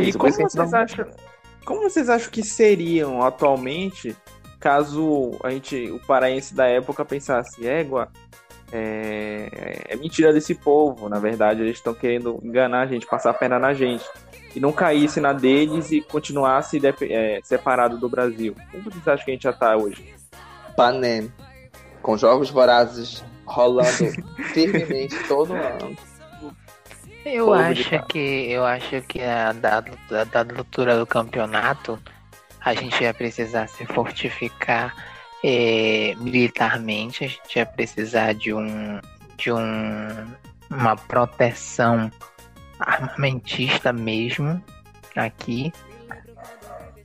E, 0.00 0.06
é 0.06 0.08
E 0.08 0.12
como 0.12 0.32
vocês, 0.32 0.54
não- 0.54 0.78
acham, 0.78 1.06
como 1.64 1.80
vocês 1.82 2.08
acham 2.08 2.30
que 2.30 2.42
seriam 2.42 3.22
atualmente 3.22 4.16
caso 4.60 5.32
a 5.42 5.50
gente, 5.50 5.90
o 5.90 6.00
paraense 6.00 6.54
da 6.54 6.66
época 6.66 7.04
pensasse, 7.04 7.66
égua, 7.66 8.08
é, 8.72 9.84
é 9.88 9.96
mentira 9.96 10.32
desse 10.32 10.54
povo, 10.54 11.08
na 11.08 11.18
verdade 11.18 11.60
eles 11.60 11.76
estão 11.76 11.92
querendo 11.92 12.40
enganar 12.42 12.80
a 12.82 12.86
gente, 12.86 13.06
passar 13.06 13.30
a 13.30 13.34
perna 13.34 13.58
na 13.58 13.74
gente, 13.74 14.04
e 14.54 14.60
não 14.60 14.72
caísse 14.72 15.20
na 15.20 15.32
deles 15.32 15.90
e 15.92 16.00
continuasse 16.00 16.80
é, 17.10 17.40
separado 17.42 17.98
do 17.98 18.08
Brasil. 18.08 18.54
Como 18.70 18.84
vocês 18.84 19.06
acham 19.06 19.24
que 19.24 19.30
a 19.30 19.34
gente 19.34 19.42
já 19.42 19.52
tá 19.52 19.76
hoje? 19.76 20.14
Panem, 20.76 21.30
com 22.00 22.16
jogos 22.16 22.50
vorazes 22.50 23.22
rolando 23.44 24.10
firmemente 24.54 25.16
todo 25.28 25.52
ano. 25.52 25.96
Eu 27.24 27.52
acho 27.54 28.06
que 28.06 28.18
eu 28.50 28.64
acho 28.64 29.00
que 29.02 29.22
a 29.22 29.52
dada 29.52 29.90
a 30.10 30.24
dada 30.24 30.56
altura 30.56 30.98
do 30.98 31.06
campeonato 31.06 31.98
a 32.60 32.74
gente 32.74 33.02
ia 33.02 33.14
precisar 33.14 33.66
se 33.66 33.84
fortificar 33.86 34.94
eh, 35.42 36.14
militarmente, 36.18 37.24
a 37.24 37.28
gente 37.28 37.56
ia 37.56 37.66
precisar 37.66 38.34
de 38.34 38.52
um 38.52 39.00
de 39.36 39.52
um 39.52 39.58
uma 40.70 40.96
proteção 40.96 42.10
armamentista 42.78 43.92
mesmo 43.92 44.62
aqui. 45.14 45.72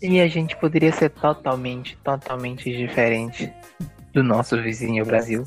E 0.01 0.19
a 0.21 0.27
gente 0.27 0.55
poderia 0.55 0.91
ser 0.91 1.09
totalmente, 1.09 1.97
totalmente 1.97 2.71
diferente 2.75 3.51
do 4.13 4.23
nosso 4.23 4.61
vizinho 4.61 5.05
Brasil. 5.05 5.43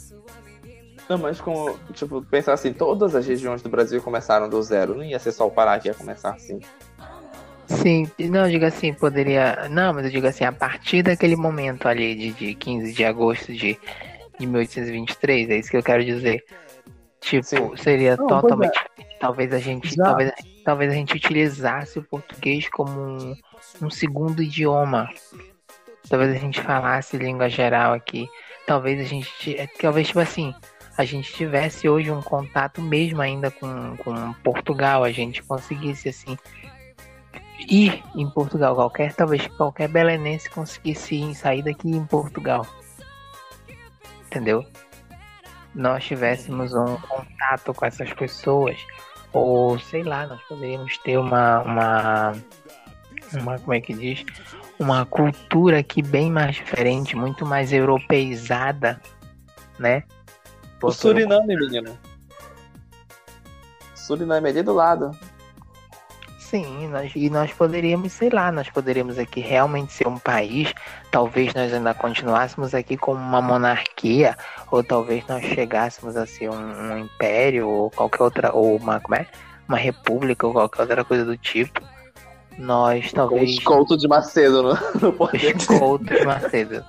Não, 1.13 1.19
mas 1.19 1.43
como, 1.43 1.79
tipo, 1.93 2.23
pensar 2.23 2.55
assim, 2.55 2.73
todas 2.73 3.15
as 3.15 3.27
regiões 3.27 3.61
do 3.61 3.69
Brasil 3.69 4.01
começaram 4.01 4.49
do 4.49 4.63
zero. 4.63 4.95
Não 4.95 5.05
ia 5.05 5.19
ser 5.19 5.31
só 5.31 5.47
o 5.47 5.51
Pará 5.51 5.79
que 5.79 5.89
ia 5.89 5.95
começar 5.95 6.31
assim. 6.31 6.59
Sim, 7.67 8.11
não, 8.31 8.47
eu 8.47 8.51
digo 8.51 8.65
assim, 8.65 8.95
poderia. 8.95 9.69
Não, 9.69 9.93
mas 9.93 10.07
eu 10.07 10.11
digo 10.11 10.27
assim, 10.27 10.45
a 10.45 10.53
partir 10.53 11.03
daquele 11.03 11.37
momento 11.37 11.87
ali 11.87 12.15
de, 12.15 12.33
de 12.33 12.55
15 12.55 12.95
de 12.95 13.05
agosto 13.05 13.53
de, 13.53 13.79
de 14.39 14.47
1823, 14.47 15.51
é 15.51 15.59
isso 15.59 15.71
que 15.71 15.77
eu 15.77 15.83
quero 15.83 16.03
dizer. 16.03 16.43
Tipo, 17.21 17.45
Sim. 17.45 17.77
seria 17.77 18.17
Não, 18.17 18.27
pois 18.27 18.41
totalmente. 18.41 18.81
Talvez 19.21 19.53
a 19.53 19.59
gente. 19.59 19.95
Já. 19.95 20.05
Talvez, 20.05 20.33
talvez 20.65 20.93
a 20.93 20.95
gente 20.95 21.15
utilizasse 21.15 21.99
o 21.99 22.03
português 22.03 22.71
como 22.71 22.99
um, 22.99 23.37
um 23.83 23.91
segundo 23.91 24.43
idioma. 24.43 25.11
Talvez 26.09 26.35
a 26.35 26.39
gente 26.39 26.59
falasse 26.63 27.19
língua 27.19 27.51
geral 27.51 27.93
aqui. 27.93 28.27
Talvez 28.67 28.99
a 28.99 29.05
gente. 29.05 29.57
é, 29.59 29.67
Talvez, 29.67 30.07
tipo 30.07 30.21
assim, 30.21 30.55
a 30.97 31.05
gente 31.05 31.33
tivesse 31.33 31.89
hoje 31.89 32.11
um 32.11 32.21
contato 32.21 32.83
mesmo 32.83 33.23
ainda 33.23 33.51
com, 33.51 33.97
com 33.99 34.33
Portugal. 34.45 35.05
A 35.05 35.11
gente 35.11 35.43
conseguisse, 35.43 36.09
assim, 36.09 36.37
ir 37.69 38.03
em 38.15 38.29
Portugal. 38.29 38.75
Qualquer, 38.75 39.15
talvez 39.15 39.47
qualquer 39.49 39.89
belenense 39.89 40.51
conseguisse 40.51 41.15
ir, 41.15 41.35
sair 41.35 41.63
daqui 41.63 41.89
em 41.89 42.05
Portugal. 42.05 42.67
Entendeu? 44.27 44.65
Nós 45.75 46.05
tivéssemos 46.05 46.75
um 46.75 46.97
contato 46.97 47.73
com 47.73 47.87
essas 47.87 48.13
pessoas. 48.13 48.77
Ou 49.33 49.79
sei 49.79 50.03
lá, 50.03 50.27
nós 50.27 50.43
poderíamos 50.43 50.99
ter 50.99 51.17
uma. 51.19 51.63
uma, 51.63 52.33
uma 53.33 53.59
como 53.59 53.73
é 53.73 53.81
que 53.81 53.95
diz? 53.95 54.25
Uma 54.79 55.07
cultura 55.07 55.79
aqui 55.79 56.03
bem 56.03 56.31
mais 56.31 56.57
diferente, 56.57 57.17
muito 57.17 57.47
mais 57.47 57.73
europeizada, 57.73 59.01
né? 59.79 60.03
O 60.83 60.93
Suriname, 60.93 61.57
menino. 61.57 61.99
Suriname 63.95 64.49
é 64.49 64.51
ali 64.51 64.63
do 64.63 64.73
lado. 64.73 65.17
Sim, 66.53 66.89
nós, 66.89 67.11
e 67.17 67.31
nós 67.31 67.51
poderíamos, 67.53 68.13
sei 68.13 68.29
lá, 68.29 68.53
nós 68.53 68.69
poderíamos 68.69 69.19
aqui 69.19 69.41
realmente 69.41 69.91
ser 69.91 70.07
um 70.07 70.19
país, 70.19 70.75
talvez 71.11 71.55
nós 71.55 71.73
ainda 71.73 71.95
continuássemos 71.95 72.75
aqui 72.75 72.95
como 72.95 73.19
uma 73.19 73.41
monarquia, 73.41 74.37
ou 74.71 74.85
talvez 74.85 75.27
nós 75.27 75.43
chegássemos 75.43 76.15
a 76.15 76.27
ser 76.27 76.51
um, 76.51 76.57
um 76.57 76.99
império, 76.99 77.67
ou 77.67 77.91
qualquer 77.91 78.23
outra, 78.23 78.53
ou 78.53 78.77
uma, 78.77 79.01
como 79.01 79.15
é? 79.15 79.27
Uma 79.67 79.79
república, 79.79 80.47
ou 80.47 80.53
qualquer 80.53 80.83
outra 80.83 81.05
coisa 81.05 81.25
do 81.25 81.39
tipo. 81.39 81.81
Nós 82.59 83.11
talvez. 83.13 83.57
os 83.57 83.65
Couto 83.65 83.97
de 83.97 84.07
Macedo 84.07 84.63
no, 84.63 84.79
no 85.01 85.13
poder. 85.17 85.57
Os 85.57 85.67
Coutos 85.67 86.23
Macedo. 86.23 86.85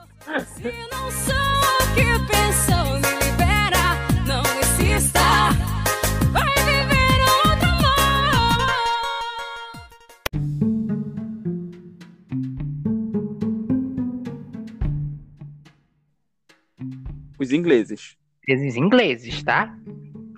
Ingleses. 17.54 18.18
Ingleses, 18.48 19.44
tá? 19.44 19.74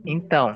Então, 0.06 0.54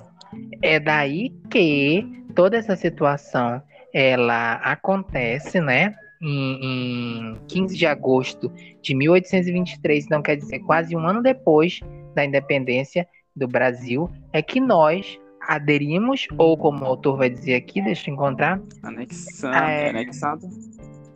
é 0.62 0.80
daí 0.80 1.32
que 1.50 2.06
toda 2.36 2.58
essa 2.58 2.76
situação 2.76 3.62
ela 3.94 4.54
acontece, 4.56 5.60
né? 5.60 5.96
Em, 6.22 7.32
em 7.32 7.36
15 7.48 7.78
de 7.78 7.86
agosto 7.86 8.52
de 8.82 8.94
1823, 8.94 10.06
então 10.06 10.22
quer 10.22 10.36
dizer, 10.36 10.60
quase 10.60 10.96
um 10.96 11.08
ano 11.08 11.24
depois 11.24 11.80
da 12.14 12.26
independência 12.26 13.08
do 13.34 13.48
Brasil, 13.48 14.10
é 14.34 14.42
que 14.42 14.60
nós 14.60 15.18
aderimos, 15.42 16.28
ou 16.38 16.58
como 16.58 16.84
o 16.84 16.86
autor 16.86 17.18
vai 17.18 17.30
dizer 17.30 17.56
aqui, 17.56 17.82
deixa 17.82 18.10
eu 18.10 18.14
encontrar. 18.14 18.62
Anexando, 18.84 19.56
é. 19.56 19.90
anexado. 19.90 20.48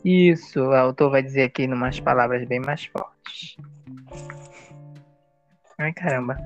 Isso, 0.03 0.61
o 0.61 0.73
autor 0.73 1.11
vai 1.11 1.21
dizer 1.21 1.43
aqui 1.43 1.63
em 1.63 1.73
umas 1.73 1.99
palavras 1.99 2.45
bem 2.47 2.59
mais 2.59 2.85
fortes. 2.85 3.57
Ai, 5.83 5.91
caramba. 5.91 6.37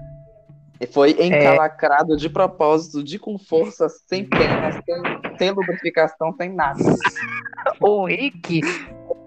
E 0.79 0.87
foi 0.87 1.11
encalacrado 1.11 2.17
de 2.17 2.27
propósito, 2.27 3.03
de 3.03 3.19
com 3.19 3.37
força, 3.37 3.87
sem 3.87 4.25
pena, 4.25 4.71
sem, 4.71 5.37
sem 5.37 5.51
lubrificação, 5.51 6.33
sem 6.33 6.53
nada. 6.53 6.79
O 7.81 8.05
Rick 8.05 8.61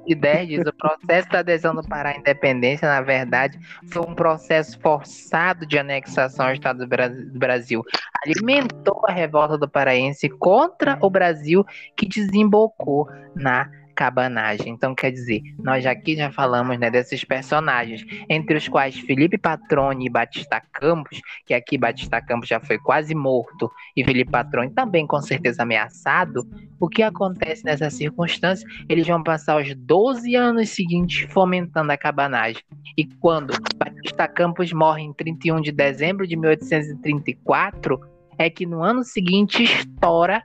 de 0.07 0.15
10 0.15 0.49
diz, 0.49 0.67
o 0.67 0.73
processo 0.73 1.29
da 1.29 1.41
adesão 1.41 1.75
do 1.75 1.87
Pará 1.87 2.11
à 2.11 2.17
independência, 2.17 2.89
na 2.89 3.01
verdade, 3.01 3.59
foi 3.93 4.03
um 4.03 4.15
processo 4.15 4.81
forçado 4.81 5.67
de 5.67 5.79
anexação 5.79 6.47
ao 6.47 6.53
Estado 6.55 6.87
do 6.87 7.39
Brasil. 7.39 7.85
Alimentou 8.25 9.03
a 9.07 9.13
revolta 9.13 9.57
do 9.59 9.69
paraense 9.69 10.29
contra 10.29 10.99
o 11.01 11.11
Brasil, 11.11 11.65
que 11.97 12.09
desembocou 12.09 13.09
na 13.37 13.71
cabanagem. 14.01 14.73
Então, 14.73 14.95
quer 14.95 15.11
dizer, 15.11 15.43
nós 15.63 15.85
aqui 15.85 16.17
já 16.17 16.33
falamos 16.33 16.79
né, 16.79 16.91
desses 16.91 17.23
personagens, 17.23 18.03
entre 18.31 18.57
os 18.57 18.67
quais 18.67 18.99
Felipe 18.99 19.37
Patrone 19.37 20.07
e 20.07 20.09
Batista 20.09 20.59
Campos, 20.73 21.21
que 21.45 21.53
aqui 21.53 21.77
Batista 21.77 22.19
Campos 22.23 22.49
já 22.49 22.59
foi 22.59 22.79
quase 22.79 23.15
morto, 23.15 23.71
e 23.95 24.03
Felipe 24.03 24.31
Patrone 24.31 24.71
também 24.71 25.07
com 25.07 25.21
certeza 25.21 25.65
ameaçado. 25.65 26.49
O 26.81 26.89
que 26.89 27.03
acontece 27.03 27.63
nessa 27.63 27.91
circunstância? 27.91 28.67
Eles 28.89 29.07
vão 29.07 29.23
passar 29.23 29.61
os 29.61 29.75
12 29.75 30.35
anos 30.35 30.71
seguintes 30.71 31.31
fomentando 31.31 31.93
a 31.93 31.99
cabanagem. 31.99 32.63
E 32.97 33.05
quando 33.05 33.53
Batista 33.77 34.27
Campos 34.27 34.73
morre 34.73 35.03
em 35.03 35.13
31 35.13 35.61
de 35.61 35.73
dezembro 35.73 36.27
de 36.27 36.37
1834, 36.37 38.01
é 38.39 38.49
que 38.49 38.65
no 38.65 38.83
ano 38.83 39.05
seguinte 39.05 39.63
estoura 39.63 40.43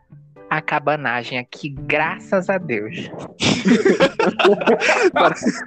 a 0.57 0.61
cabanagem 0.61 1.37
aqui, 1.37 1.69
graças 1.69 2.49
a 2.49 2.57
Deus. 2.57 3.09
Parece, 5.13 5.63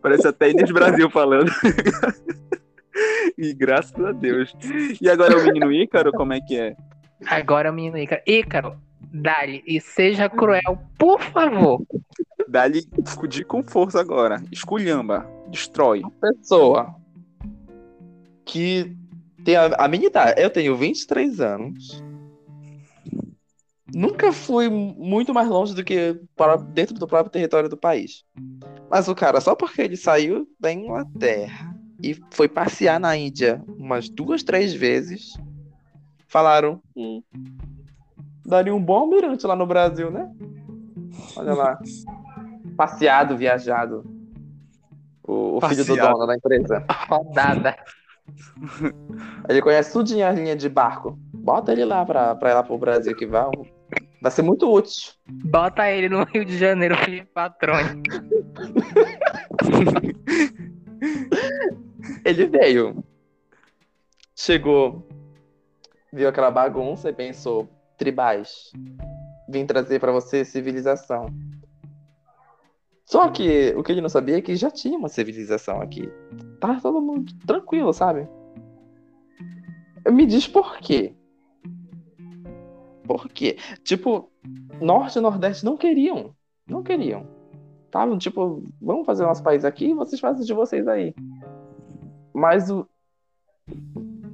Parece 0.00 0.28
até 0.28 0.50
Inês 0.50 0.70
Brasil 0.70 1.10
falando. 1.10 1.50
e 3.36 3.52
graças 3.52 4.02
a 4.02 4.12
Deus. 4.12 4.54
E 5.00 5.08
agora 5.10 5.38
o 5.38 5.44
menino 5.44 5.70
Ícaro, 5.70 6.10
como 6.12 6.32
é 6.32 6.40
que 6.40 6.58
é? 6.58 6.76
Agora 7.26 7.70
o 7.70 7.74
menino 7.74 7.98
Ícaro. 7.98 8.22
Ícaro, 8.26 8.76
dá-lhe 9.12 9.62
e 9.66 9.80
seja 9.80 10.28
cruel, 10.28 10.78
por 10.98 11.20
favor. 11.20 11.82
Dá-lhe 12.48 12.82
de 13.28 13.44
com 13.44 13.62
força 13.62 14.00
agora. 14.00 14.42
Esculhamba. 14.50 15.26
Destrói. 15.48 16.02
Pessoa 16.20 16.94
que 18.44 18.96
tem 19.44 19.56
a, 19.56 19.66
a 19.78 19.88
minha 19.88 20.06
idade. 20.06 20.40
Eu 20.40 20.48
tenho 20.48 20.76
23 20.76 21.40
anos. 21.40 22.02
Nunca 23.94 24.32
fui 24.32 24.68
muito 24.68 25.32
mais 25.32 25.48
longe 25.48 25.74
do 25.74 25.84
que 25.84 26.20
para 26.34 26.56
dentro 26.56 26.94
do 26.94 27.06
próprio 27.06 27.30
território 27.30 27.68
do 27.68 27.76
país. 27.76 28.24
Mas 28.90 29.08
o 29.08 29.14
cara, 29.14 29.40
só 29.40 29.54
porque 29.54 29.82
ele 29.82 29.96
saiu 29.96 30.46
da 30.58 30.72
Inglaterra 30.72 31.74
e 32.02 32.14
foi 32.32 32.48
passear 32.48 32.98
na 32.98 33.16
Índia 33.16 33.62
umas 33.78 34.08
duas, 34.08 34.42
três 34.42 34.74
vezes, 34.74 35.34
falaram: 36.26 36.80
hum, 36.96 37.22
daria 38.44 38.74
um 38.74 38.82
bom 38.82 38.98
almirante 38.98 39.46
lá 39.46 39.54
no 39.54 39.66
Brasil, 39.66 40.10
né? 40.10 40.30
Olha 41.36 41.54
lá. 41.54 41.78
Passeado, 42.76 43.36
viajado. 43.36 44.04
O, 45.22 45.56
o 45.56 45.60
filho 45.60 45.84
do 45.84 45.96
dono 45.96 46.26
da 46.26 46.34
empresa. 46.34 46.84
Rodada. 47.08 47.76
Ele 49.48 49.62
conhece 49.62 49.92
tudinho 49.92 50.26
a 50.26 50.30
linha 50.30 50.56
de 50.56 50.68
barco. 50.68 51.18
Bota 51.32 51.72
ele 51.72 51.84
lá 51.84 52.04
pra, 52.04 52.34
pra 52.34 52.50
ir 52.50 52.54
lá 52.54 52.62
pro 52.62 52.76
Brasil 52.76 53.14
que 53.14 53.24
vai. 53.24 53.46
Vai 54.20 54.30
ser 54.30 54.42
muito 54.42 54.70
útil. 54.70 55.12
Bota 55.26 55.90
ele 55.90 56.08
no 56.08 56.24
Rio 56.24 56.44
de 56.44 56.56
Janeiro, 56.56 56.96
filho 57.04 57.20
de 57.20 57.26
patrônio. 57.26 58.02
Ele 62.24 62.46
veio. 62.46 63.04
Chegou. 64.34 65.06
Viu 66.12 66.28
aquela 66.28 66.50
bagunça 66.50 67.10
e 67.10 67.12
pensou: 67.12 67.68
tribais. 67.96 68.72
Vim 69.48 69.66
trazer 69.66 70.00
pra 70.00 70.12
você 70.12 70.44
civilização. 70.44 71.26
Só 73.04 73.28
que 73.28 73.72
o 73.76 73.84
que 73.84 73.92
ele 73.92 74.00
não 74.00 74.08
sabia 74.08 74.38
é 74.38 74.42
que 74.42 74.56
já 74.56 74.70
tinha 74.70 74.98
uma 74.98 75.08
civilização 75.08 75.80
aqui. 75.80 76.10
Tava 76.58 76.80
todo 76.80 77.00
mundo 77.00 77.32
tranquilo, 77.46 77.92
sabe? 77.92 78.28
Me 80.10 80.26
diz 80.26 80.48
por 80.48 80.78
quê? 80.78 81.14
Por 83.06 83.28
quê? 83.28 83.56
Tipo, 83.84 84.30
Norte 84.80 85.18
e 85.18 85.22
Nordeste 85.22 85.64
não 85.64 85.76
queriam. 85.76 86.34
Não 86.66 86.82
queriam. 86.82 87.26
Estavam 87.84 88.18
tipo, 88.18 88.64
vamos 88.80 89.06
fazer 89.06 89.24
nosso 89.24 89.42
país 89.42 89.64
aqui 89.64 89.86
e 89.86 89.94
vocês 89.94 90.20
fazem 90.20 90.44
de 90.44 90.52
vocês 90.52 90.86
aí. 90.88 91.14
Mas 92.34 92.70
o 92.70 92.86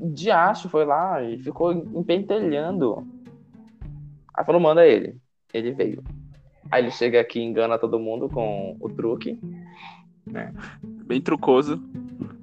Diacho 0.01 0.69
foi 0.69 0.85
lá 0.85 1.23
e 1.23 1.39
ficou 1.39 1.73
empentelhando. 1.73 3.07
Aí 4.35 4.45
falou, 4.45 4.61
manda 4.61 4.87
ele. 4.87 5.17
Ele 5.53 5.73
veio. 5.73 6.03
Aí 6.71 6.83
ele 6.83 6.91
chega 6.91 7.21
aqui 7.21 7.39
e 7.39 7.45
engana 7.45 7.79
todo 7.79 8.01
mundo 8.01 8.29
com 8.29 8.77
o 8.81 8.89
truque. 8.89 9.39
Bem 11.07 11.21
trucoso. 11.21 11.77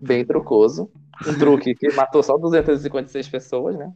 Bem 0.01 0.23
trucoso. 0.23 0.89
Um 1.27 1.37
truque 1.37 1.75
que 1.75 1.91
matou 1.93 2.23
só 2.23 2.37
256 2.37 3.27
pessoas, 3.27 3.75
né? 3.75 3.91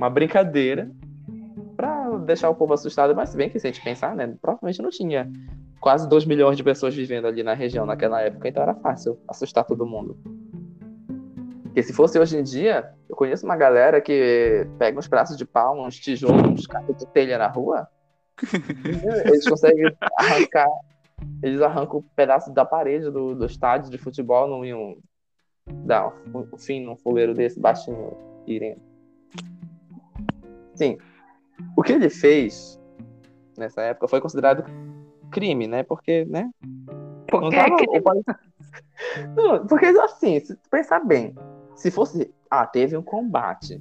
Uma 0.00 0.08
brincadeira 0.08 0.90
pra 1.76 2.16
deixar 2.20 2.48
o 2.48 2.54
povo 2.54 2.72
assustado. 2.72 3.14
Mas 3.14 3.28
se 3.28 3.36
bem 3.36 3.50
que 3.50 3.60
se 3.60 3.66
a 3.66 3.70
gente 3.70 3.84
pensar, 3.84 4.16
né? 4.16 4.34
Provavelmente 4.40 4.80
não 4.80 4.88
tinha 4.88 5.30
quase 5.78 6.08
2 6.08 6.24
milhões 6.24 6.56
de 6.56 6.64
pessoas 6.64 6.94
vivendo 6.94 7.26
ali 7.26 7.42
na 7.42 7.52
região 7.52 7.84
naquela 7.84 8.22
época, 8.22 8.48
então 8.48 8.62
era 8.62 8.74
fácil 8.76 9.20
assustar 9.28 9.62
todo 9.62 9.86
mundo. 9.86 10.16
Porque 11.64 11.82
se 11.82 11.92
fosse 11.92 12.18
hoje 12.18 12.38
em 12.38 12.42
dia, 12.42 12.94
eu 13.10 13.14
conheço 13.14 13.44
uma 13.44 13.56
galera 13.56 14.00
que 14.00 14.66
pega 14.78 14.98
uns 14.98 15.06
braços 15.06 15.36
de 15.36 15.44
pau, 15.44 15.78
uns 15.78 15.96
tijolos, 15.96 16.50
uns 16.50 16.66
cabos 16.66 16.96
de 16.96 17.06
telha 17.08 17.36
na 17.36 17.48
rua. 17.48 17.86
Eles 19.26 19.46
conseguem 19.46 19.84
arrancar. 20.16 20.68
Eles 21.42 21.60
arrancam 21.60 21.98
um 21.98 22.04
pedaço 22.16 22.50
da 22.54 22.64
parede 22.64 23.10
do, 23.10 23.34
do 23.34 23.44
estádio 23.44 23.90
de 23.90 23.98
futebol, 23.98 24.48
não 24.48 24.64
iam 24.64 24.96
dar 25.84 26.08
um, 26.34 26.48
um 26.54 26.58
fim 26.58 26.86
num 26.86 26.96
fogueiro 26.96 27.34
desse 27.34 27.60
baixinho 27.60 28.16
irem. 28.46 28.78
Sim. 30.80 30.96
O 31.76 31.82
que 31.82 31.92
ele 31.92 32.08
fez 32.08 32.80
nessa 33.58 33.82
época 33.82 34.08
foi 34.08 34.18
considerado 34.18 34.64
crime, 35.30 35.66
né? 35.66 35.82
Porque, 35.82 36.24
né? 36.24 36.50
Por 37.28 37.42
Não 37.42 37.50
tava- 37.50 37.76
país- 37.76 38.24
Não, 39.36 39.66
porque 39.66 39.84
assim, 39.84 40.40
se 40.40 40.56
pensar 40.70 41.00
bem, 41.00 41.34
se 41.74 41.90
fosse. 41.90 42.32
Ah, 42.50 42.66
teve 42.66 42.96
um 42.96 43.02
combate. 43.02 43.78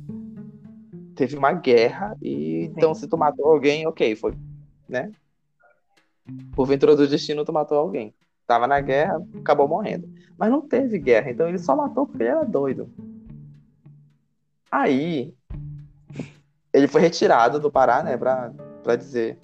Teve 1.15 1.37
uma 1.37 1.53
guerra 1.53 2.17
e 2.21 2.65
então 2.65 2.93
se 2.93 3.07
tu 3.07 3.17
matou 3.17 3.45
alguém, 3.45 3.87
ok, 3.87 4.13
foi, 4.17 4.33
né? 4.89 5.09
Porventura 6.53 6.97
do 6.97 7.07
destino, 7.07 7.45
tu 7.45 7.53
matou 7.53 7.77
alguém. 7.77 8.13
Tava 8.45 8.67
na 8.67 8.81
guerra, 8.81 9.25
acabou 9.39 9.69
morrendo. 9.69 10.05
Mas 10.37 10.51
não 10.51 10.59
teve 10.67 10.99
guerra, 10.99 11.31
então 11.31 11.47
ele 11.47 11.59
só 11.59 11.77
matou 11.77 12.05
porque 12.05 12.23
ele 12.23 12.29
era 12.31 12.43
doido. 12.43 12.89
Aí 14.69 15.33
ele 16.74 16.88
foi 16.88 17.01
retirado 17.01 17.60
do 17.60 17.71
Pará, 17.71 18.04
né, 18.04 18.18
pra, 18.18 18.51
pra 18.83 18.95
dizer. 18.95 19.38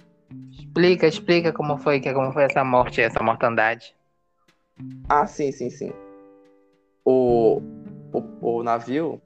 Explica, 0.50 1.06
explica 1.06 1.52
como 1.52 1.78
foi, 1.78 2.00
que 2.00 2.12
como 2.12 2.32
foi 2.32 2.44
essa 2.44 2.64
morte, 2.64 3.00
essa 3.00 3.22
mortandade. 3.22 3.94
Ah, 5.08 5.26
sim, 5.26 5.52
sim, 5.52 5.70
sim. 5.70 5.92
O, 7.04 7.60
o, 8.12 8.58
o 8.58 8.62
navio. 8.62 9.20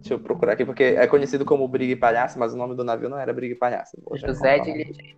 Deixa 0.00 0.14
eu 0.14 0.18
procurar 0.18 0.54
aqui, 0.54 0.64
porque 0.64 0.82
é 0.82 1.06
conhecido 1.06 1.44
como 1.44 1.68
Briga 1.68 1.92
e 1.92 1.96
Palhaço, 1.96 2.38
mas 2.38 2.54
o 2.54 2.56
nome 2.56 2.74
do 2.74 2.82
navio 2.82 3.08
não 3.08 3.18
era 3.18 3.32
Briga 3.32 3.54
e 3.54 3.58
Palhaço. 3.58 3.96
José 4.14 4.58
de. 4.58 5.14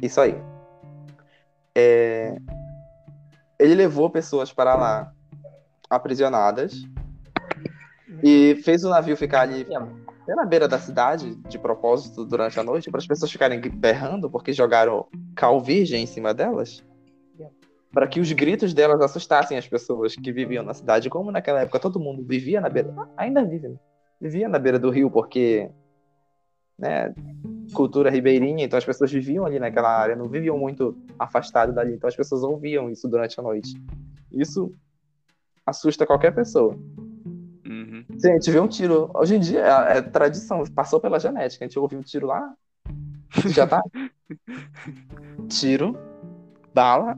Isso 0.00 0.20
aí. 0.20 0.36
É, 1.74 2.36
Ele 3.58 3.74
levou 3.74 4.08
pessoas 4.10 4.52
para 4.52 4.76
lá 4.76 5.12
aprisionadas 5.90 6.84
e 8.22 8.60
fez 8.64 8.84
o 8.84 8.90
navio 8.90 9.16
ficar 9.16 9.42
ali 9.42 9.66
bem 10.26 10.36
na 10.36 10.44
beira 10.44 10.66
da 10.66 10.78
cidade, 10.78 11.34
de 11.48 11.58
propósito, 11.58 12.24
durante 12.24 12.58
a 12.58 12.62
noite, 12.62 12.90
para 12.90 12.98
as 12.98 13.06
pessoas 13.06 13.30
ficarem 13.30 13.60
berrando, 13.60 14.30
porque 14.30 14.52
jogaram 14.52 15.06
cal 15.34 15.60
virgem 15.60 16.02
em 16.02 16.06
cima 16.06 16.32
delas. 16.32 16.84
Para 17.92 18.08
que 18.08 18.18
os 18.18 18.32
gritos 18.32 18.74
delas 18.74 19.00
assustassem 19.00 19.56
as 19.56 19.68
pessoas 19.68 20.16
que 20.16 20.32
viviam 20.32 20.64
na 20.64 20.74
cidade. 20.74 21.08
Como 21.08 21.30
naquela 21.30 21.60
época 21.60 21.78
todo 21.78 22.00
mundo 22.00 22.24
vivia 22.24 22.60
na 22.60 22.68
beira. 22.68 22.92
Ainda 23.16 23.44
vive, 23.44 23.68
né? 23.68 23.76
Vivia 24.20 24.48
na 24.48 24.58
beira 24.58 24.78
do 24.78 24.90
rio, 24.90 25.10
porque. 25.10 25.70
Né, 26.76 27.14
cultura 27.72 28.10
ribeirinha, 28.10 28.64
então 28.64 28.76
as 28.76 28.84
pessoas 28.84 29.12
viviam 29.12 29.46
ali 29.46 29.60
naquela 29.60 29.96
área, 29.96 30.16
não 30.16 30.28
viviam 30.28 30.58
muito 30.58 30.96
afastado 31.16 31.72
dali, 31.72 31.94
então 31.94 32.08
as 32.08 32.16
pessoas 32.16 32.42
ouviam 32.42 32.90
isso 32.90 33.08
durante 33.08 33.38
a 33.38 33.42
noite. 33.42 33.80
Isso 34.32 34.74
assusta 35.64 36.04
qualquer 36.04 36.34
pessoa. 36.34 36.76
Uhum. 37.94 38.18
Se 38.18 38.28
a 38.28 38.32
gente 38.32 38.50
vê 38.50 38.58
um 38.58 38.66
tiro, 38.66 39.08
hoje 39.14 39.36
em 39.36 39.40
dia 39.40 39.60
é, 39.60 39.98
é 39.98 40.02
tradição, 40.02 40.64
passou 40.74 40.98
pela 40.98 41.20
genética, 41.20 41.64
a 41.64 41.68
gente 41.68 41.78
ouviu 41.78 42.00
um 42.00 42.02
tiro 42.02 42.26
lá, 42.26 42.52
já 43.46 43.66
tá. 43.66 43.80
Tiro, 45.48 45.96
bala. 46.74 47.16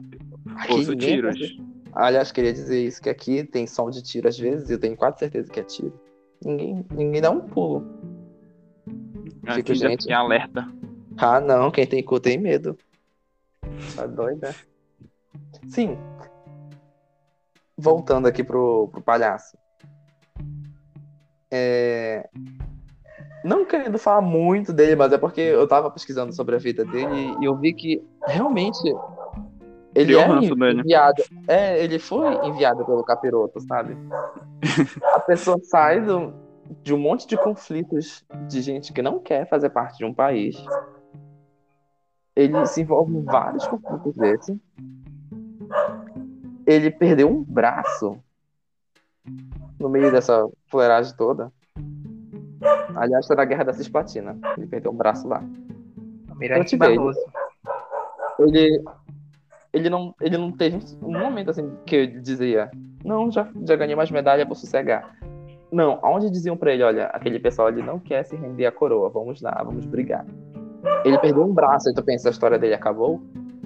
Aqui 0.55 0.73
Ouço 0.73 0.95
tiros. 0.95 1.57
Aliás, 1.93 2.31
queria 2.31 2.53
dizer 2.53 2.85
isso, 2.85 3.01
que 3.01 3.09
aqui 3.09 3.43
tem 3.43 3.65
som 3.65 3.89
de 3.89 4.03
tiro 4.03 4.27
às 4.27 4.37
vezes, 4.37 4.69
e 4.69 4.73
eu 4.73 4.79
tenho 4.79 4.95
quase 4.95 5.19
certeza 5.19 5.51
que 5.51 5.59
é 5.59 5.63
tiro. 5.63 5.99
Ninguém, 6.43 6.85
ninguém 6.91 7.21
dá 7.21 7.31
um 7.31 7.39
pulo. 7.39 7.83
Aqui 9.47 9.73
já 9.73 9.89
gente. 9.89 10.05
tem 10.05 10.13
alerta. 10.13 10.67
Ah, 11.17 11.39
não, 11.39 11.71
quem 11.71 11.87
tem 11.87 12.03
cu 12.03 12.19
tem 12.19 12.37
medo. 12.37 12.77
Tá 13.95 14.05
doida? 14.05 14.53
Sim. 15.67 15.97
Voltando 17.75 18.27
aqui 18.27 18.43
pro, 18.43 18.89
pro 18.89 19.01
palhaço. 19.01 19.57
É... 21.51 22.29
Não 23.43 23.65
querendo 23.65 23.97
falar 23.97 24.21
muito 24.21 24.73
dele, 24.73 24.95
mas 24.95 25.13
é 25.13 25.17
porque 25.17 25.41
eu 25.41 25.67
tava 25.67 25.89
pesquisando 25.89 26.33
sobre 26.33 26.55
a 26.55 26.59
vida 26.59 26.83
dele 26.83 27.35
e 27.39 27.45
eu 27.45 27.55
vi 27.55 27.73
que 27.73 28.03
realmente 28.25 28.79
ele 29.95 30.15
é 30.15 30.27
dele. 30.39 30.81
enviado. 30.81 31.23
É, 31.47 31.83
ele 31.83 31.97
foi 31.97 32.33
enviado 32.45 32.85
pelo 32.85 33.03
capiroto, 33.03 33.59
sabe? 33.61 33.97
A 35.15 35.19
pessoa 35.19 35.57
sai 35.63 36.01
do, 36.01 36.33
de 36.83 36.93
um 36.93 36.97
monte 36.97 37.27
de 37.27 37.37
conflitos 37.37 38.25
de 38.47 38.61
gente 38.61 38.91
que 38.93 39.01
não 39.01 39.19
quer 39.19 39.47
fazer 39.47 39.69
parte 39.69 39.97
de 39.97 40.05
um 40.05 40.13
país. 40.13 40.55
Ele 42.35 42.63
se 42.67 42.81
envolve 42.81 43.15
em 43.15 43.23
vários 43.23 43.65
conflitos 43.67 44.15
desse. 44.15 44.59
Ele 46.65 46.91
perdeu 46.91 47.29
um 47.29 47.43
braço 47.43 48.19
no 49.79 49.89
meio 49.89 50.11
dessa 50.11 50.47
fuleiragem 50.69 51.15
toda. 51.15 51.51
Aliás, 52.95 53.27
foi 53.27 53.35
na 53.35 53.45
Guerra 53.45 53.65
da 53.65 53.73
Cisplatina. 53.73 54.37
Ele 54.57 54.67
perdeu 54.67 54.91
um 54.91 54.95
braço 54.95 55.27
lá. 55.27 55.43
Almirante 56.29 56.59
Eu 56.59 56.65
te 56.65 56.77
vejo. 56.77 56.95
Barroso. 56.95 57.19
Ele, 58.39 58.83
ele, 59.73 59.89
não, 59.89 60.13
ele 60.21 60.37
não 60.37 60.51
teve 60.51 60.79
um 61.01 61.11
momento 61.11 61.51
assim 61.51 61.75
que 61.85 61.95
ele 61.95 62.19
dizia: 62.19 62.71
Não, 63.03 63.31
já, 63.31 63.47
já 63.63 63.75
ganhei 63.75 63.95
mais 63.95 64.11
medalha, 64.11 64.45
vou 64.45 64.55
sossegar. 64.55 65.15
Não, 65.71 65.99
aonde 66.01 66.29
diziam 66.29 66.57
pra 66.57 66.73
ele: 66.73 66.83
Olha, 66.83 67.07
aquele 67.07 67.39
pessoal 67.39 67.67
ali 67.67 67.81
não 67.81 67.99
quer 67.99 68.23
se 68.23 68.35
render 68.35 68.65
à 68.65 68.71
coroa, 68.71 69.09
vamos 69.09 69.41
lá, 69.41 69.61
vamos 69.63 69.85
brigar. 69.85 70.25
Ele 71.03 71.17
perdeu 71.17 71.43
um 71.43 71.53
braço, 71.53 71.93
tu 71.93 72.03
pensa: 72.03 72.29
a 72.29 72.31
história 72.31 72.59
dele 72.59 72.73
acabou? 72.73 73.21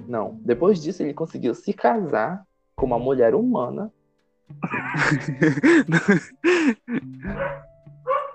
Não. 0.06 0.38
Depois 0.42 0.82
disso, 0.82 1.02
ele 1.02 1.14
conseguiu 1.14 1.54
se 1.54 1.72
casar 1.72 2.44
com 2.76 2.86
uma 2.86 2.98
mulher 2.98 3.34
humana. 3.34 3.90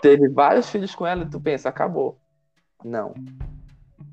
Teve 0.01 0.29
vários 0.29 0.69
filhos 0.69 0.95
com 0.95 1.05
ela 1.05 1.23
e 1.23 1.29
tu 1.29 1.39
pensa: 1.39 1.69
Acabou. 1.69 2.19
Não. 2.83 3.13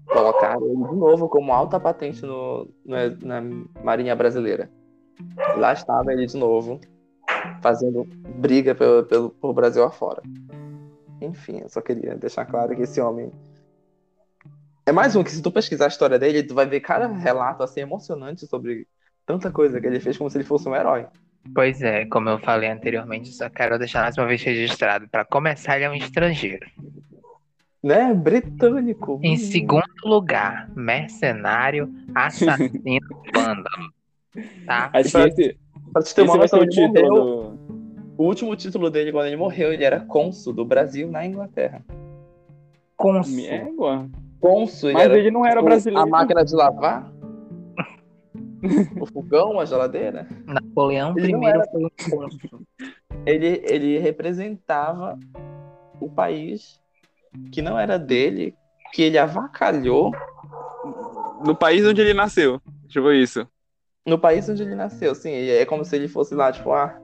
Colocaram 0.07 0.67
ele 0.67 0.77
de 0.77 0.97
novo 0.97 1.29
como 1.29 1.53
alta 1.53 1.81
patente 1.81 2.25
no, 2.25 2.69
no- 2.85 3.17
na 3.23 3.41
Marinha 3.83 4.15
Brasileira. 4.15 4.71
Lá 5.57 5.73
estava 5.73 6.13
ele 6.13 6.27
de 6.27 6.37
novo, 6.37 6.81
fazendo 7.63 8.05
briga 8.37 8.75
pelo, 8.75 9.05
pelo, 9.05 9.53
Brasil 9.53 9.85
afora. 9.85 10.23
Enfim, 11.21 11.61
eu 11.63 11.69
só 11.69 11.81
queria 11.81 12.17
deixar 12.17 12.45
claro 12.47 12.75
que 12.75 12.83
esse 12.83 13.01
homem. 13.01 13.31
É 14.87 14.93
mais 14.93 15.17
um 15.17 15.25
que, 15.25 15.31
se 15.31 15.43
tu 15.43 15.51
pesquisar 15.51 15.87
a 15.87 15.89
história 15.89 16.19
dele, 16.19 16.43
tu 16.43 16.55
vai 16.55 16.67
ver 16.67 16.81
cada 16.81 17.07
relato 17.07 17.63
assim 17.63 17.81
emocionante 17.81 18.47
sobre 18.47 18.87
tanta 19.25 19.51
coisa 19.51 19.81
que 19.81 19.87
ele 19.87 20.01
fez, 20.01 20.19
como 20.19 20.29
se 20.29 20.37
ele 20.37 20.45
fosse 20.45 20.69
um 20.69 20.77
herói. 20.77 21.07
Pois 21.53 21.83
é, 21.83 22.05
como 22.07 22.29
eu 22.29 22.39
falei 22.39 22.71
anteriormente, 22.71 23.29
só 23.33 23.49
quero 23.51 23.79
deixar 23.79 24.03
mais 24.03 24.17
uma 24.17 24.27
vez 24.27 24.43
registrado. 24.43 25.09
Para 25.09 25.25
começar, 25.25 25.77
ele 25.77 25.85
é 25.85 25.91
um 25.91 25.95
estrangeiro. 25.95 26.67
Né? 27.83 28.15
Britânico. 28.15 29.21
Em 29.23 29.37
segundo 29.37 29.85
lugar, 30.05 30.71
mercenário, 30.75 31.93
assassino, 32.15 33.07
vândalo. 33.35 33.93
Tá? 34.67 34.91
Acho 34.93 35.05
que 35.05 35.13
Pra- 35.13 35.27
esse, 35.29 35.57
Pra 35.93 36.03
te 36.03 36.15
ter 36.15 36.23
uma 36.23 36.37
noção, 36.37 36.61
o 36.61 36.67
título 36.67 37.15
do... 37.15 37.65
O 38.17 38.25
último 38.25 38.55
título 38.57 38.91
dele, 38.91 39.13
quando 39.13 39.27
ele 39.27 39.37
morreu, 39.37 39.73
ele 39.73 39.85
era 39.85 40.01
cônsul 40.01 40.53
do 40.53 40.65
Brasil 40.65 41.11
na 41.11 41.27
Inglaterra. 41.27 41.83
Cônsul. 42.97 43.45
Égua. 43.45 44.09
Cônsul, 44.41 44.93
Mas 44.93 45.03
era, 45.05 45.19
ele 45.19 45.31
não 45.31 45.45
era 45.45 45.61
brasileiro. 45.61 46.01
A 46.03 46.07
máquina 46.07 46.45
de 46.45 46.55
lavar? 46.55 47.13
o 49.01 49.07
fogão, 49.07 49.59
a 49.61 49.65
geladeira? 49.65 50.27
Napoleão 50.47 51.15
Ele 51.19 51.33
I 51.33 51.47
era- 51.47 51.65
foi 51.71 52.27
um. 52.27 52.65
Ele, 53.27 53.63
ele 53.65 53.99
representava 53.99 55.19
o 56.01 56.09
país 56.11 56.81
que 57.53 57.61
não 57.63 57.79
era 57.79 57.99
dele, 57.99 58.55
que 58.93 59.03
ele 59.03 59.19
avacalhou 59.19 60.13
No 61.45 61.55
país 61.55 61.87
onde 61.87 62.01
ele 62.01 62.15
nasceu. 62.15 62.61
Tipo 62.89 63.11
isso. 63.13 63.47
no 64.07 64.19
país 64.19 64.49
onde 64.49 64.63
ele 64.63 64.75
nasceu. 64.75 65.15
Sim, 65.15 65.31
e 65.31 65.51
é 65.51 65.65
como 65.67 65.85
se 65.85 65.97
ele 65.97 66.09
fosse 66.09 66.35
lá, 66.35 66.53
tipo, 66.53 66.73
ah, 66.73 66.99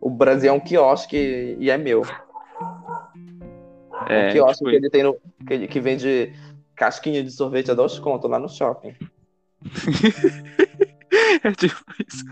o 0.00 0.08
Brasil 0.10 0.50
é 0.50 0.52
um 0.52 0.60
quiosque 0.60 1.56
e 1.58 1.70
é 1.70 1.76
meu. 1.78 2.02
É, 4.08 4.28
um 4.28 4.32
quiosque 4.32 4.58
tipo 4.58 4.70
que 4.70 4.76
ele 4.76 4.90
tem 4.90 5.02
no. 5.02 5.14
Que, 5.46 5.54
ele- 5.54 5.68
que 5.68 5.80
vende 5.80 6.32
casquinha 6.74 7.22
de 7.22 7.30
sorvete 7.30 7.70
a 7.70 7.74
dois 7.74 7.98
contos 7.98 8.30
lá 8.30 8.38
no 8.38 8.48
shopping. 8.48 8.94
É 11.44 11.52
tipo 11.52 11.84
isso. 12.06 12.24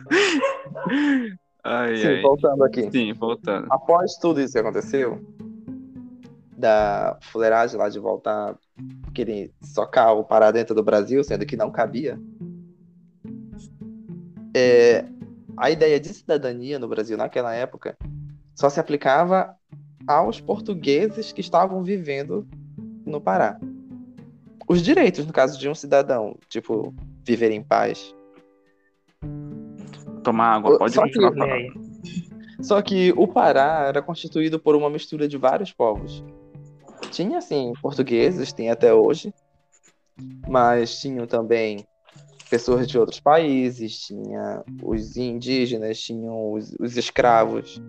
Ai, 1.64 1.96
Sim, 1.96 2.06
ai. 2.06 2.22
voltando 2.22 2.64
aqui. 2.64 2.90
Sim, 2.90 3.12
voltando. 3.12 3.66
Após 3.70 4.16
tudo 4.16 4.40
isso 4.40 4.52
que 4.54 4.58
aconteceu, 4.58 5.20
da 6.56 7.18
fuleiragem 7.20 7.78
lá 7.78 7.88
de 7.88 7.98
voltar, 7.98 8.56
querer 9.14 9.52
socar 9.62 10.14
o 10.14 10.24
Pará 10.24 10.50
dentro 10.50 10.74
do 10.74 10.82
Brasil, 10.82 11.22
sendo 11.22 11.46
que 11.46 11.56
não 11.56 11.70
cabia, 11.70 12.18
é, 14.54 15.04
a 15.56 15.70
ideia 15.70 16.00
de 16.00 16.08
cidadania 16.08 16.78
no 16.78 16.88
Brasil 16.88 17.16
naquela 17.16 17.54
época 17.54 17.96
só 18.54 18.68
se 18.68 18.80
aplicava 18.80 19.54
aos 20.06 20.40
portugueses 20.40 21.32
que 21.32 21.40
estavam 21.40 21.82
vivendo 21.82 22.46
no 23.06 23.20
Pará. 23.20 23.58
Os 24.68 24.82
direitos, 24.82 25.26
no 25.26 25.32
caso 25.32 25.58
de 25.58 25.68
um 25.68 25.74
cidadão, 25.74 26.36
tipo, 26.48 26.94
viver 27.24 27.50
em 27.50 27.62
paz, 27.62 28.14
Tomar 30.30 30.56
água, 30.56 30.78
pode 30.78 30.94
Só 30.94 31.02
que- 31.02 31.08
continuar 31.08 31.30
Lê 31.30 31.38
falando. 31.38 31.52
aí. 31.54 31.72
Só 32.60 32.82
que 32.82 33.14
o 33.16 33.26
Pará 33.26 33.84
era 33.88 34.02
constituído 34.02 34.58
por 34.58 34.74
uma 34.76 34.90
mistura 34.90 35.26
de 35.28 35.36
vários 35.38 35.72
povos. 35.72 36.22
Tinha, 37.10 37.38
assim, 37.38 37.72
portugueses, 37.80 38.52
tem 38.52 38.68
até 38.70 38.92
hoje, 38.92 39.32
mas 40.48 41.00
tinham 41.00 41.26
também 41.26 41.86
pessoas 42.50 42.86
de 42.88 42.98
outros 42.98 43.20
países, 43.20 44.00
tinha 44.00 44.62
os 44.82 45.16
indígenas, 45.16 46.00
tinham 46.00 46.52
os, 46.52 46.74
os 46.78 46.96
escravos, 46.96 47.80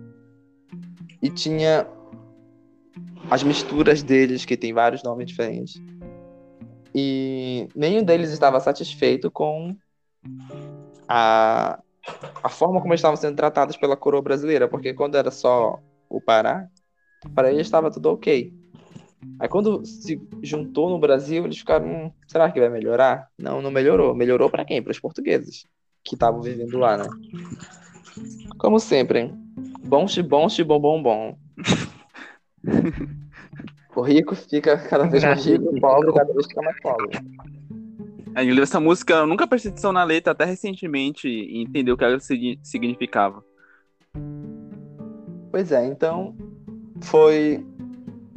e 1.22 1.28
tinha 1.28 1.86
as 3.30 3.42
misturas 3.42 4.02
deles, 4.02 4.44
que 4.46 4.56
tem 4.56 4.72
vários 4.72 5.02
nomes 5.02 5.26
diferentes. 5.26 5.74
E 6.94 7.68
nenhum 7.74 8.02
deles 8.02 8.30
estava 8.30 8.58
satisfeito 8.60 9.30
com 9.30 9.76
a, 11.08 11.78
a 12.42 12.48
forma 12.48 12.80
como 12.80 12.92
eles 12.92 13.00
estavam 13.00 13.16
sendo 13.16 13.36
tratados 13.36 13.76
pela 13.76 13.96
coroa 13.96 14.22
brasileira, 14.22 14.68
porque 14.68 14.94
quando 14.94 15.16
era 15.16 15.30
só 15.30 15.78
o 16.08 16.20
Pará, 16.20 16.68
para 17.34 17.52
eles 17.52 17.66
estava 17.66 17.90
tudo 17.90 18.10
ok. 18.10 18.52
Aí 19.38 19.48
quando 19.48 19.84
se 19.84 20.20
juntou 20.42 20.90
no 20.90 20.98
Brasil, 20.98 21.44
eles 21.44 21.58
ficaram, 21.58 21.86
hum, 21.86 22.12
será 22.26 22.50
que 22.50 22.60
vai 22.60 22.68
melhorar? 22.68 23.28
Não, 23.38 23.62
não 23.62 23.70
melhorou. 23.70 24.14
Melhorou 24.14 24.50
para 24.50 24.64
quem? 24.64 24.82
Para 24.82 24.92
os 24.92 25.00
portugueses 25.00 25.66
que 26.02 26.14
estavam 26.14 26.40
vivendo 26.40 26.78
lá, 26.78 26.96
né? 26.96 27.08
Como 28.58 28.78
sempre, 28.78 29.20
hein? 29.20 29.34
bom 29.82 30.06
bom 30.28 30.46
bom 30.66 30.80
bom 30.80 31.02
bom. 31.02 31.38
O 33.94 34.02
rico 34.02 34.34
fica 34.34 34.76
cada 34.76 35.06
vez 35.08 35.24
mais 35.24 35.44
rico, 35.44 35.68
o 35.68 35.80
pobre 35.80 36.12
cada 36.12 36.32
vez 36.32 36.46
fica 36.46 36.62
mais 36.62 36.80
pobre. 36.80 37.18
Aí, 38.40 38.48
eu 38.48 38.54
li 38.54 38.62
essa 38.62 38.80
música, 38.80 39.12
eu 39.12 39.26
nunca 39.26 39.46
prestei 39.46 39.70
atenção 39.70 39.92
na 39.92 40.02
letra 40.02 40.32
até 40.32 40.46
recentemente 40.46 41.28
e 41.28 41.60
entender 41.60 41.92
o 41.92 41.96
que 41.96 42.02
ela 42.02 42.18
signi- 42.18 42.58
significava. 42.62 43.44
Pois 45.50 45.70
é, 45.70 45.84
então 45.84 46.34
foi 47.02 47.62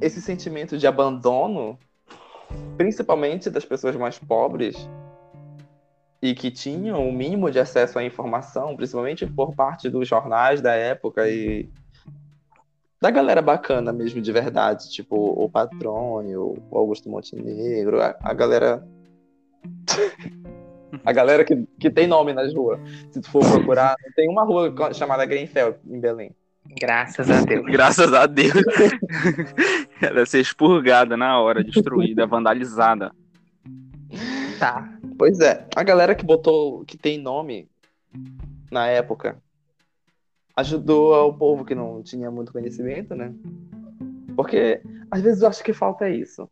esse 0.02 0.22
sentimento 0.22 0.78
de 0.78 0.86
abandono, 0.86 1.80
principalmente 2.76 3.50
das 3.50 3.64
pessoas 3.64 3.96
mais 3.96 4.20
pobres 4.20 4.76
e 6.22 6.36
que 6.36 6.52
tinham 6.52 7.08
o 7.08 7.14
mínimo 7.14 7.50
de 7.50 7.60
acesso 7.60 7.98
à 7.98 8.04
informação, 8.04 8.76
principalmente 8.76 9.26
por 9.26 9.56
parte 9.56 9.90
dos 9.90 10.06
jornais 10.06 10.60
da 10.60 10.74
época 10.74 11.30
e 11.30 11.70
da 13.02 13.10
galera 13.10 13.42
bacana 13.42 13.94
mesmo 13.94 14.20
de 14.20 14.32
verdade, 14.34 14.92
tipo 14.92 15.16
o 15.16 15.50
Patrônio, 15.50 16.62
o 16.70 16.78
Augusto 16.78 17.10
Montenegro, 17.10 18.02
a, 18.02 18.18
a 18.22 18.34
galera 18.34 18.86
a 21.04 21.12
galera 21.12 21.44
que, 21.44 21.68
que 21.80 21.90
tem 21.90 22.08
nome 22.08 22.34
nas 22.34 22.54
ruas. 22.54 22.80
Se 23.12 23.22
tu 23.22 23.30
for 23.30 23.44
procurar, 23.44 23.96
tem 24.16 24.30
uma 24.30 24.44
rua 24.44 24.94
chamada 24.94 25.26
Grenfell 25.26 25.78
em 25.86 26.00
Belém. 26.00 26.36
Graças 26.80 27.30
a 27.30 27.42
Deus. 27.42 27.66
Graças 27.72 28.14
a 28.14 28.26
Deus. 28.26 28.54
ela 30.02 30.20
ia 30.20 30.26
ser 30.26 30.40
expurgada 30.40 31.18
na 31.18 31.40
hora, 31.40 31.64
destruída, 31.64 32.26
vandalizada. 32.26 33.12
Tá. 34.60 34.90
Pois 35.18 35.40
é, 35.40 35.68
a 35.76 35.84
galera 35.84 36.16
que 36.16 36.26
botou, 36.26 36.84
que 36.86 36.98
tem 36.98 37.20
nome 37.20 37.68
na 38.72 38.88
época, 38.88 39.38
ajudou 40.56 41.30
o 41.30 41.34
povo 41.34 41.66
que 41.66 41.76
não 41.76 42.02
tinha 42.02 42.32
muito 42.32 42.52
conhecimento, 42.52 43.14
né? 43.14 43.34
Porque 44.36 44.82
às 45.12 45.22
vezes 45.22 45.42
eu 45.42 45.48
acho 45.48 45.64
que 45.64 45.74
falta 45.74 46.10
isso. 46.10 46.50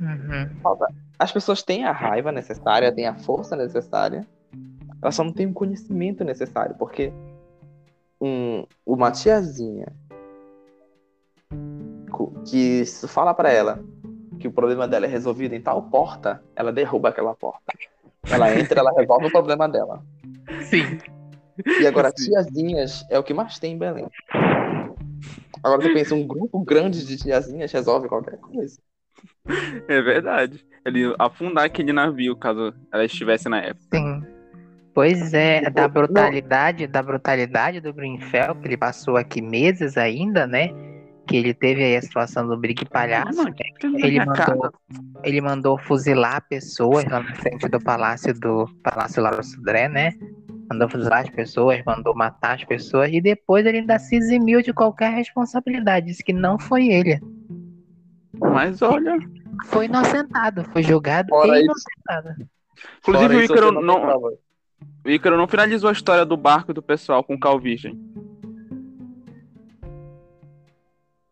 Uhum. 0.00 0.48
As 1.18 1.32
pessoas 1.32 1.62
têm 1.62 1.84
a 1.84 1.92
raiva 1.92 2.30
necessária, 2.30 2.92
têm 2.92 3.06
a 3.06 3.14
força 3.14 3.56
necessária, 3.56 4.26
elas 5.00 5.14
só 5.14 5.24
não 5.24 5.32
têm 5.32 5.46
o 5.46 5.52
conhecimento 5.52 6.24
necessário, 6.24 6.76
porque 6.76 7.12
um, 8.20 8.66
uma 8.84 9.10
tiazinha 9.10 9.86
que 12.48 12.84
fala 13.08 13.34
pra 13.34 13.50
ela 13.50 13.82
que 14.38 14.48
o 14.48 14.52
problema 14.52 14.86
dela 14.86 15.06
é 15.06 15.08
resolvido 15.08 15.54
em 15.54 15.60
tal 15.60 15.82
porta, 15.84 16.42
ela 16.54 16.72
derruba 16.72 17.08
aquela 17.08 17.34
porta. 17.34 17.72
Ela 18.28 18.54
entra, 18.58 18.80
ela 18.80 18.92
resolve 18.92 19.26
o 19.26 19.30
problema 19.30 19.68
dela. 19.68 20.04
Sim. 20.62 20.98
E 21.80 21.86
agora, 21.86 22.12
Sim. 22.14 22.30
tiazinhas 22.30 23.06
é 23.08 23.18
o 23.18 23.24
que 23.24 23.32
mais 23.32 23.58
tem 23.58 23.74
em 23.74 23.78
Belém. 23.78 24.06
Agora 25.62 25.80
você 25.80 25.92
pensa, 25.92 26.14
um 26.14 26.26
grupo 26.26 26.60
grande 26.60 27.04
de 27.04 27.16
tiazinhas 27.16 27.72
resolve 27.72 28.08
qualquer 28.08 28.38
coisa. 28.38 28.78
É 29.88 30.02
verdade. 30.02 30.64
Ele 30.84 31.00
ia 31.00 31.14
afundar 31.18 31.64
aquele 31.64 31.92
navio 31.92 32.36
caso 32.36 32.72
ela 32.92 33.04
estivesse 33.04 33.48
na 33.48 33.58
época. 33.60 33.86
Sim. 33.94 34.22
Pois 34.94 35.34
é, 35.34 35.68
da 35.68 35.82
não- 35.82 35.90
brutalidade, 35.90 36.86
da 36.86 37.02
brutalidade 37.02 37.80
do 37.80 37.92
Greenfell, 37.92 38.54
que 38.54 38.68
ele 38.68 38.76
passou 38.76 39.16
aqui 39.16 39.42
meses 39.42 39.96
ainda, 39.98 40.46
né? 40.46 40.70
Que 41.26 41.36
ele 41.36 41.52
teve 41.52 41.82
aí 41.82 41.96
a 41.96 42.02
situação 42.02 42.46
do 42.46 42.56
Brigue 42.56 42.86
Palhaço. 42.88 43.44
Tem 43.52 43.90
na 43.90 43.98
Ele 43.98 44.24
mandou, 44.24 44.72
ele 45.22 45.40
mandou 45.40 45.78
fuzilar 45.78 46.42
pessoas 46.48 47.04
lá 47.04 47.20
na 47.20 47.34
frente 47.34 47.68
do 47.68 47.78
palácio 47.78 48.32
do 48.32 48.66
Palácio 48.82 49.22
Lauro 49.22 49.42
Sodré, 49.44 49.88
né? 49.88 50.12
Mandou 50.70 50.88
fuzilar 50.88 51.20
as 51.20 51.30
pessoas, 51.30 51.82
mandou 51.84 52.14
matar 52.14 52.54
as 52.54 52.64
pessoas 52.64 53.10
e 53.12 53.20
depois 53.20 53.66
ele 53.66 53.78
ainda 53.78 53.98
se 53.98 54.16
eximiu 54.16 54.62
de 54.62 54.72
qualquer 54.72 55.12
responsabilidade. 55.12 56.06
Disse 56.06 56.24
que 56.24 56.32
não 56.32 56.58
foi 56.58 56.88
ele. 56.88 57.20
Mas 58.40 58.82
olha. 58.82 59.16
Foi 59.66 59.86
inocentado, 59.86 60.64
foi 60.64 60.82
julgado 60.82 61.28
Fora 61.30 61.58
e 61.58 61.62
isso- 61.62 61.64
inocentado. 61.64 62.48
Inclusive, 62.98 63.28
Fora 63.28 63.36
o 63.36 63.40
isso, 63.42 63.52
Ícaro 63.54 63.72
não 63.72 63.82
não, 63.82 64.18
o 65.04 65.08
Ícaro 65.10 65.36
não 65.36 65.48
finalizou 65.48 65.88
a 65.88 65.92
história 65.92 66.26
do 66.26 66.36
barco 66.36 66.74
do 66.74 66.82
pessoal 66.82 67.24
com 67.24 67.38
Cal 67.38 67.58
Virgem. 67.58 67.98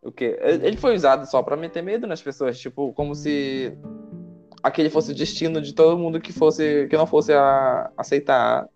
O 0.02 0.11
quê? 0.12 0.38
Ele 0.40 0.76
foi 0.76 0.94
usado 0.94 1.26
só 1.26 1.42
pra 1.42 1.56
meter 1.56 1.82
medo 1.82 2.06
nas 2.06 2.20
pessoas, 2.23 2.58
tipo, 2.58 2.92
como 2.92 3.14
se 3.14 3.76
aquele 4.62 4.90
fosse 4.90 5.12
o 5.12 5.14
destino 5.14 5.61
de 5.61 5.75
todo 5.75 5.99
mundo 5.99 6.20
que 6.20 6.32
fosse 6.32 6.87
que 6.88 6.96
não 6.96 7.06
fosse 7.06 7.32
a, 7.32 7.90
aceitar 7.96 8.66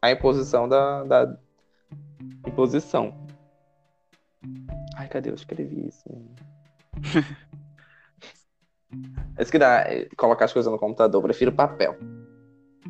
a 0.00 0.10
imposição 0.10 0.68
da, 0.68 1.04
da 1.04 1.36
imposição. 2.46 3.14
Ai, 4.96 5.08
cadê? 5.08 5.30
Eu 5.30 5.34
escrevi 5.34 5.88
isso. 5.88 6.04
É 9.36 9.42
isso 9.42 9.50
que 9.50 9.58
dá, 9.58 9.80
é, 9.80 10.08
colocar 10.16 10.44
as 10.44 10.52
coisas 10.52 10.70
no 10.70 10.78
computador, 10.78 11.18
eu 11.20 11.22
prefiro 11.22 11.52
papel. 11.52 11.96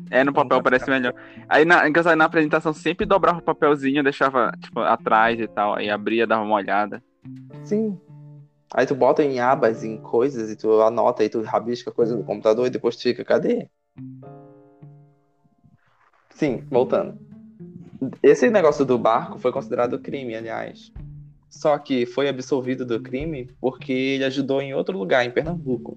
É, 0.09 0.23
no 0.23 0.33
papel 0.33 0.61
parece 0.61 0.89
melhor. 0.89 1.13
Aí 1.47 1.65
na, 1.65 1.83
na 2.15 2.25
apresentação 2.25 2.73
sempre 2.73 3.05
dobrava 3.05 3.39
o 3.39 3.43
papelzinho, 3.43 4.03
deixava 4.03 4.51
tipo, 4.59 4.79
atrás 4.79 5.39
e 5.39 5.47
tal. 5.47 5.75
Aí 5.75 5.89
abria, 5.89 6.27
dava 6.27 6.43
uma 6.43 6.55
olhada. 6.55 7.01
Sim. 7.63 7.99
Aí 8.73 8.85
tu 8.85 8.95
bota 8.95 9.23
em 9.23 9.39
abas, 9.39 9.83
em 9.83 9.97
coisas, 9.97 10.51
e 10.51 10.55
tu 10.55 10.81
anota 10.81 11.23
e 11.23 11.29
tu 11.29 11.41
rabisca 11.41 11.91
coisa 11.91 12.15
no 12.15 12.23
computador 12.23 12.67
e 12.67 12.71
depois 12.71 12.95
tu 12.95 13.03
fica, 13.03 13.23
cadê? 13.23 13.69
Sim, 16.31 16.63
voltando. 16.69 17.17
Esse 18.21 18.49
negócio 18.49 18.83
do 18.83 18.97
barco 18.97 19.39
foi 19.39 19.51
considerado 19.51 19.99
crime, 19.99 20.35
aliás. 20.35 20.91
Só 21.53 21.77
que 21.77 22.07
foi 22.07 22.27
absolvido 22.27 22.83
do 22.83 22.99
crime 22.99 23.47
porque 23.61 23.93
ele 23.93 24.25
ajudou 24.25 24.59
em 24.59 24.73
outro 24.73 24.97
lugar, 24.97 25.23
em 25.23 25.29
Pernambuco. 25.29 25.95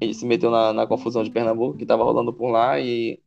Ele 0.00 0.12
se 0.12 0.26
meteu 0.26 0.50
na, 0.50 0.72
na 0.72 0.84
confusão 0.84 1.22
de 1.22 1.30
Pernambuco 1.30 1.78
que 1.78 1.86
tava 1.86 2.02
rolando 2.02 2.32
por 2.32 2.50
lá 2.50 2.80
e. 2.80 3.20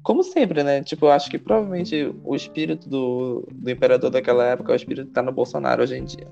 Como 0.00 0.22
sempre, 0.22 0.62
né? 0.62 0.80
Tipo, 0.80 1.06
eu 1.06 1.10
acho 1.10 1.28
que 1.28 1.40
provavelmente 1.40 2.14
o 2.22 2.36
espírito 2.36 2.88
do, 2.88 3.48
do 3.52 3.68
imperador 3.68 4.10
daquela 4.10 4.44
época 4.44 4.70
é 4.70 4.74
o 4.74 4.76
espírito 4.76 5.08
que 5.08 5.12
tá 5.12 5.22
no 5.22 5.32
Bolsonaro 5.32 5.82
hoje 5.82 5.96
em 5.96 6.04
dia. 6.04 6.28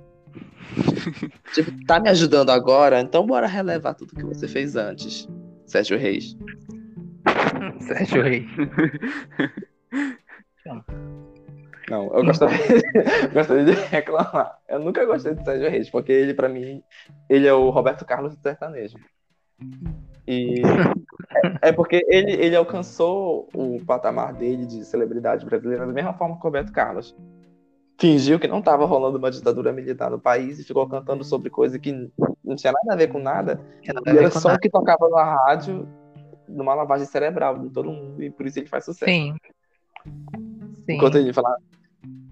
tipo, 1.52 1.84
tá 1.84 1.98
me 1.98 2.10
ajudando 2.10 2.50
agora, 2.50 3.00
então 3.00 3.26
bora 3.26 3.48
relevar 3.48 3.94
tudo 3.94 4.14
que 4.14 4.24
você 4.24 4.46
fez 4.46 4.76
antes, 4.76 5.28
Sérgio 5.66 5.98
Reis. 5.98 6.36
Sérgio 7.80 8.22
Reis. 8.22 8.46
Não, 11.90 12.06
eu 12.14 12.24
gostaria, 12.24 12.56
gostaria 13.34 13.64
de 13.64 13.72
reclamar. 13.72 14.58
Eu 14.68 14.78
nunca 14.78 15.04
gostei 15.04 15.34
de 15.34 15.42
Sérgio 15.44 15.68
Reis, 15.68 15.90
porque 15.90 16.12
ele, 16.12 16.32
pra 16.32 16.48
mim, 16.48 16.82
ele 17.28 17.48
é 17.48 17.52
o 17.52 17.68
Roberto 17.70 18.04
Carlos 18.04 18.36
do 18.36 18.40
sertanejo. 18.40 18.96
E 20.26 20.62
é, 21.62 21.68
é 21.68 21.72
porque 21.72 22.06
ele, 22.08 22.32
ele 22.32 22.54
alcançou 22.54 23.48
o 23.52 23.84
patamar 23.84 24.32
dele 24.32 24.64
de 24.64 24.84
celebridade 24.84 25.44
brasileira 25.44 25.84
da 25.84 25.92
mesma 25.92 26.14
forma 26.14 26.36
que 26.36 26.40
o 26.40 26.44
Roberto 26.44 26.72
Carlos. 26.72 27.16
Fingiu 27.98 28.38
que 28.38 28.48
não 28.48 28.60
estava 28.60 28.86
rolando 28.86 29.18
uma 29.18 29.30
ditadura 29.30 29.72
militar 29.72 30.10
no 30.10 30.18
país 30.18 30.58
e 30.58 30.64
ficou 30.64 30.88
cantando 30.88 31.24
sobre 31.24 31.50
coisa 31.50 31.78
que 31.78 32.10
não 32.42 32.56
tinha 32.56 32.72
nada 32.72 32.94
a 32.94 32.96
ver 32.96 33.08
com 33.08 33.18
nada. 33.18 33.60
E 33.82 34.10
era 34.10 34.30
só 34.30 34.54
o 34.54 34.58
que 34.58 34.70
tocava 34.70 35.08
na 35.10 35.34
rádio 35.34 35.86
numa 36.48 36.72
lavagem 36.72 37.06
cerebral 37.06 37.58
de 37.58 37.68
todo 37.70 37.90
mundo, 37.90 38.22
e 38.22 38.30
por 38.30 38.46
isso 38.46 38.58
ele 38.58 38.68
faz 38.68 38.84
sucesso. 38.84 39.10
Sim. 39.10 39.34
Sim. 40.86 40.96
Enquanto 40.96 41.18
ele 41.18 41.32
falava. 41.32 41.58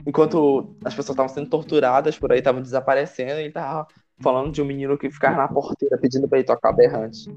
Enquanto 0.07 0.75
as 0.85 0.95
pessoas 0.95 1.15
estavam 1.15 1.29
sendo 1.33 1.51
torturadas 1.51 2.19
por 2.19 2.33
aí, 2.33 2.39
estavam 2.39 2.63
desaparecendo, 2.63 3.33
ele 3.41 3.53
tava 3.53 3.87
falando 4.21 4.51
de 4.51 4.63
um 4.63 4.65
menino 4.65 4.97
que 4.97 5.11
ficava 5.11 5.37
na 5.37 5.49
porteira 5.49 5.99
pedindo 5.99 6.29
pra 6.29 6.39
ele 6.39 6.47
tocar 6.47 6.73
berrante. 6.73 7.31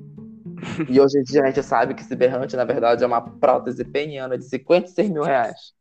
E 0.87 0.99
hoje 0.99 1.19
em 1.19 1.23
dia 1.23 1.43
a 1.43 1.47
gente 1.47 1.63
sabe 1.63 1.93
que 1.93 2.01
esse 2.01 2.15
berrante, 2.15 2.55
na 2.55 2.63
verdade, 2.63 3.03
é 3.03 3.07
uma 3.07 3.21
prótese 3.21 3.83
peniana 3.83 4.37
de 4.37 4.45
56 4.45 5.09
mil 5.09 5.23
reais. 5.23 5.73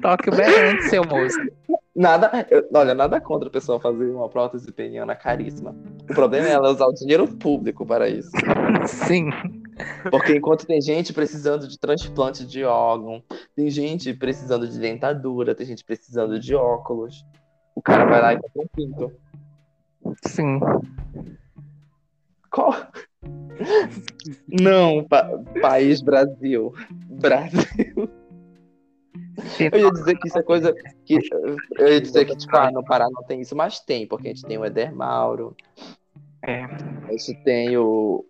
Toque 0.00 0.30
o 0.30 0.34
berrante, 0.36 0.84
seu 0.84 1.04
moço. 1.04 1.38
Nada, 1.94 2.46
eu- 2.50 2.66
olha, 2.74 2.94
nada 2.94 3.20
contra 3.20 3.48
a 3.48 3.52
pessoa 3.52 3.78
fazer 3.78 4.10
uma 4.10 4.28
prótese 4.28 4.72
peniana 4.72 5.14
caríssima. 5.14 5.74
O 6.10 6.14
problema 6.14 6.48
é 6.48 6.52
ela 6.52 6.70
usar 6.70 6.86
o 6.86 6.92
dinheiro 6.92 7.28
público 7.28 7.86
para 7.86 8.08
isso. 8.08 8.30
Sim. 8.86 9.30
Porque 10.10 10.36
enquanto 10.36 10.66
tem 10.66 10.80
gente 10.80 11.12
precisando 11.12 11.66
de 11.68 11.78
transplante 11.78 12.46
de 12.46 12.64
órgão, 12.64 13.22
tem 13.54 13.70
gente 13.70 14.12
precisando 14.14 14.66
de 14.68 14.78
dentadura, 14.78 15.54
tem 15.54 15.66
gente 15.66 15.84
precisando 15.84 16.38
de 16.38 16.54
óculos, 16.54 17.24
o 17.74 17.80
cara 17.82 18.04
vai 18.04 18.20
lá 18.20 18.34
e 18.34 18.40
compra 18.40 18.62
um 18.62 18.66
pinto. 18.68 19.12
Sim. 20.26 20.60
Qual? 22.50 22.74
Não, 24.48 25.04
pa- 25.04 25.30
país 25.60 26.02
Brasil. 26.02 26.74
Brasil. 27.08 28.10
Eu 29.72 29.80
ia 29.80 29.90
dizer 29.90 30.18
que 30.18 30.28
isso 30.28 30.38
é 30.38 30.42
coisa 30.42 30.74
que. 31.04 31.18
Eu 31.78 31.88
ia 31.88 32.00
dizer 32.00 32.26
que, 32.26 32.36
tipo, 32.36 32.54
ah, 32.56 32.70
no 32.70 32.84
Pará 32.84 33.08
não 33.10 33.22
tem 33.22 33.40
isso, 33.40 33.56
mas 33.56 33.80
tem, 33.80 34.06
porque 34.06 34.28
a 34.28 34.30
gente 34.34 34.44
tem 34.44 34.58
o 34.58 34.64
Eder 34.64 34.94
Mauro, 34.94 35.56
É. 36.42 36.64
a 36.64 37.10
gente 37.12 37.34
tem 37.42 37.76
o. 37.78 38.26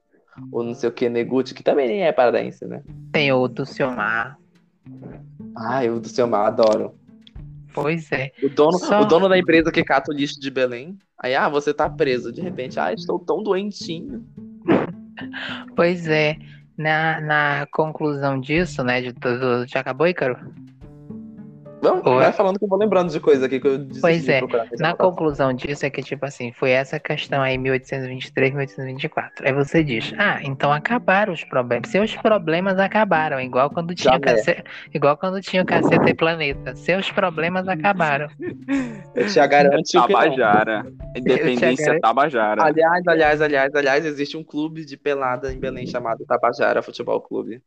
O 0.51 0.63
não 0.63 0.75
sei 0.75 0.89
o 0.89 0.93
que, 0.93 1.09
Neguti, 1.09 1.55
que 1.55 1.63
também 1.63 1.89
nem 1.89 2.03
é 2.03 2.13
paraense, 2.13 2.65
né? 2.67 2.83
Tem 3.13 3.33
o 3.33 3.47
do 3.49 3.67
Silmar. 3.67 4.39
Ai, 5.57 5.91
o 5.91 6.01
do 6.01 6.09
seu 6.09 6.27
mar, 6.27 6.47
adoro. 6.47 6.95
Pois 7.75 8.11
é. 8.13 8.33
O 8.43 8.49
dono, 8.49 8.79
Só- 8.79 9.03
o 9.03 9.05
dono 9.05 9.29
da 9.29 9.39
empresa 9.39 9.71
que 9.71 9.85
cata 9.85 10.11
o 10.11 10.15
lixo 10.15 10.41
de 10.41 10.51
Belém. 10.51 10.99
Aí, 11.19 11.35
ah, 11.35 11.49
você 11.49 11.73
tá 11.73 11.89
preso. 11.89 12.33
De 12.33 12.41
repente, 12.41 12.79
ah, 12.81 12.93
estou 12.93 13.19
tão 13.19 13.43
doentinho. 13.43 14.25
Pois 15.77 16.09
é. 16.09 16.37
Na, 16.77 17.21
na 17.21 17.67
conclusão 17.71 18.41
disso, 18.41 18.83
né? 18.83 19.01
De 19.01 19.13
tudo. 19.13 19.67
Já 19.67 19.81
acabou, 19.81 20.07
Ícaro? 20.07 20.37
Oi. 21.83 22.01
vai 22.01 22.33
falando 22.33 22.59
que 22.59 22.65
eu 22.65 22.69
vou 22.69 22.79
lembrando 22.79 23.11
de 23.11 23.19
coisa 23.19 23.47
aqui 23.47 23.59
que 23.59 23.67
eu 23.67 23.89
Pois 24.01 24.29
é. 24.29 24.41
Na 24.79 24.95
conclusão 24.95 25.53
disso 25.53 25.85
é 25.85 25.91
que, 25.91 26.01
tipo 26.01 26.25
assim, 26.25 26.53
foi 26.53 26.71
essa 26.71 27.01
questão 27.01 27.43
aí, 27.43 27.59
1823, 27.59 28.53
1824. 28.53 29.47
Aí 29.47 29.53
você 29.53 29.83
diz, 29.83 30.15
ah, 30.17 30.39
então 30.43 30.73
acabaram 30.73 31.33
os 31.33 31.43
problemas. 31.43 31.91
Seus 31.91 32.15
problemas 32.17 32.79
acabaram, 32.79 33.41
igual 33.41 33.69
quando 33.69 33.95
tinha, 33.97 34.19
cacete, 34.21 34.63
igual 34.95 35.17
quando 35.17 35.41
tinha 35.41 35.63
o 35.63 35.67
Caceta 35.67 36.09
e 36.09 36.15
Planeta. 36.15 36.77
Seus 36.77 37.11
problemas 37.11 37.67
acabaram. 37.67 38.29
Eu 39.15 39.27
te 39.27 39.47
garanto 39.49 39.83
que 39.83 39.97
não. 39.97 40.07
Tabajara. 40.07 40.87
Independência 41.17 41.87
garanto. 41.87 42.03
Tabajara. 42.03 42.65
Aliás, 42.65 43.07
aliás, 43.09 43.41
aliás, 43.41 43.75
aliás, 43.75 44.07
existe 44.07 44.37
um 44.37 44.45
clube 44.45 44.85
de 44.85 44.97
pelada 44.97 45.53
em 45.53 45.59
Belém 45.59 45.87
chamado 45.87 46.25
Tabajara 46.25 46.81
Futebol 46.81 47.21
Clube. 47.21 47.61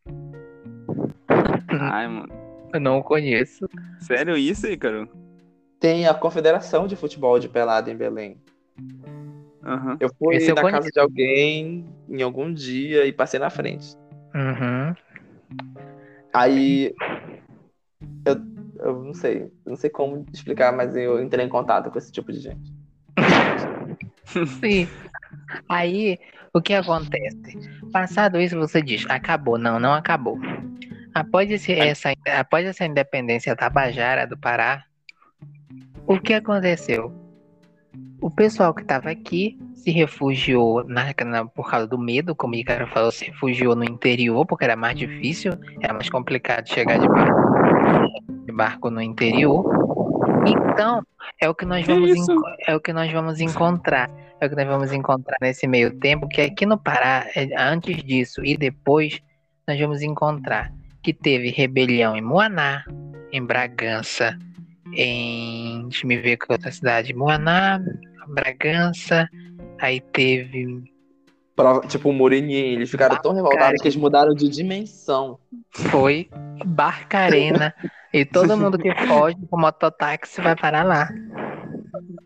Ai, 1.68 2.08
mano. 2.08 2.45
Eu 2.76 2.82
não 2.82 3.02
conheço. 3.02 3.70
Sério 4.00 4.36
isso, 4.38 4.68
Ícaro? 4.68 5.10
Tem 5.80 6.08
a 6.08 6.14
Confederação 6.14 6.88
de 6.88 6.96
Futebol 6.96 7.40
de 7.40 7.48
Pelada 7.48 7.90
em 7.90 7.96
Belém. 7.96 8.38
Aham. 9.64 9.98
Eu 10.00 10.10
fui 10.20 10.36
Esse 10.36 10.52
eu 10.52 10.56
na 10.56 10.62
casa 10.62 10.78
conheço. 10.78 10.92
de 10.92 11.00
alguém 11.00 11.86
em 12.10 12.22
algum 12.22 12.54
dia 12.54 13.06
e 13.06 13.14
passei 13.14 13.40
na 13.40 13.50
frente. 13.50 13.96
Uhum. 14.34 14.94
Aí 16.34 16.94
eu, 18.26 18.36
eu 18.80 19.04
não 19.04 19.14
sei, 19.14 19.44
eu 19.44 19.70
não 19.70 19.76
sei 19.78 19.90
como 19.90 20.26
explicar, 20.34 20.74
mas 20.74 20.96
eu 20.98 21.24
entrei 21.24 21.46
em 21.46 21.50
contato 21.50 21.90
com 21.90 21.98
esse 21.98 22.12
tipo 22.12 22.32
de 22.32 22.40
gente. 22.42 22.74
Sim. 24.60 24.88
Aí, 25.70 26.20
o 26.54 26.62
que 26.62 26.74
acontece? 26.74 27.38
Passado 27.94 28.40
isso, 28.40 28.58
você 28.58 28.82
diz, 28.82 29.06
acabou. 29.10 29.58
Não, 29.58 29.80
não 29.80 29.94
acabou. 29.94 30.38
Após, 31.16 31.50
esse, 31.50 31.72
essa, 31.72 32.12
após 32.38 32.66
essa 32.66 32.86
independência 32.86 33.56
tabajara 33.56 34.28
do 34.28 34.38
Pará, 34.38 34.84
o 36.06 36.20
que 36.20 36.34
aconteceu? 36.34 37.14
O 38.22 38.30
pessoal 38.30 38.74
que 38.74 38.82
estava 38.82 39.10
aqui 39.10 39.58
se 39.74 39.92
refugiou 39.92 40.84
na, 40.84 41.14
na- 41.26 41.46
por 41.46 41.70
causa 41.70 41.88
do 41.88 41.98
medo, 41.98 42.36
como 42.36 42.54
o 42.54 42.58
Icaro 42.58 42.86
falou, 42.88 43.12
se 43.14 43.26
refugiou 43.26 43.76
no 43.78 43.86
interior, 43.86 44.46
porque 44.46 44.66
era 44.66 44.76
mais 44.76 44.98
difícil, 44.98 45.54
era 45.82 45.94
mais 45.94 46.10
complicado 46.10 46.68
chegar 46.68 47.00
de 47.00 47.08
barco, 47.08 48.46
de 48.46 48.52
barco 48.52 48.90
no 48.90 49.02
interior. 49.02 49.64
Então, 50.46 51.02
é 51.40 51.48
o 51.50 51.56
que 51.56 51.66
nós 51.66 51.86
vamos 51.88 52.10
enco- 52.12 52.44
é 52.68 52.76
o 52.76 52.80
que 52.82 52.92
nós 52.92 53.10
vamos 53.12 53.40
encontrar. 53.40 54.10
É 54.42 54.48
o 54.48 54.50
que 54.50 54.56
nós 54.58 54.68
vamos 54.68 54.92
encontrar 54.92 55.38
nesse 55.42 55.66
meio 55.66 55.98
tempo, 55.98 56.28
que 56.28 56.42
aqui 56.42 56.66
no 56.66 56.78
Pará, 56.78 57.26
é, 57.34 57.48
antes 57.58 58.04
disso 58.04 58.44
e 58.44 58.58
depois, 58.58 59.22
nós 59.66 59.80
vamos 59.80 60.02
encontrar 60.02 60.74
que 61.06 61.14
teve 61.14 61.52
rebelião 61.52 62.18
em 62.18 62.22
Moaná, 62.22 62.84
em 63.32 63.44
Bragança, 63.46 64.36
em. 64.92 65.84
Deixa 65.88 66.08
me 66.08 66.18
ver 66.18 66.36
que 66.36 66.52
outra 66.52 66.72
cidade. 66.72 67.14
Moaná, 67.14 67.80
Bragança, 68.28 69.30
aí 69.80 70.02
teve. 70.02 70.84
Prova- 71.56 71.86
tipo 71.88 72.10
o 72.10 72.14
Mourinho, 72.14 72.50
eles 72.52 72.90
ficaram 72.90 73.22
tão 73.22 73.34
revoltados 73.34 73.80
que 73.82 73.88
eles 73.88 73.96
mudaram 73.96 74.34
de 74.34 74.50
dimensão. 74.50 75.38
Foi 75.70 76.28
Barcarena. 76.66 77.72
e 78.12 78.26
todo 78.26 78.58
mundo 78.58 78.80
que 78.80 78.90
foge 79.06 79.38
com 79.48 79.60
mototáxi 79.60 80.42
vai 80.42 80.56
parar 80.56 80.84
lá. 80.84 81.08
O 81.08 81.12
pessoal- 81.12 82.02
o 82.02 82.08
pessoal 82.08 82.25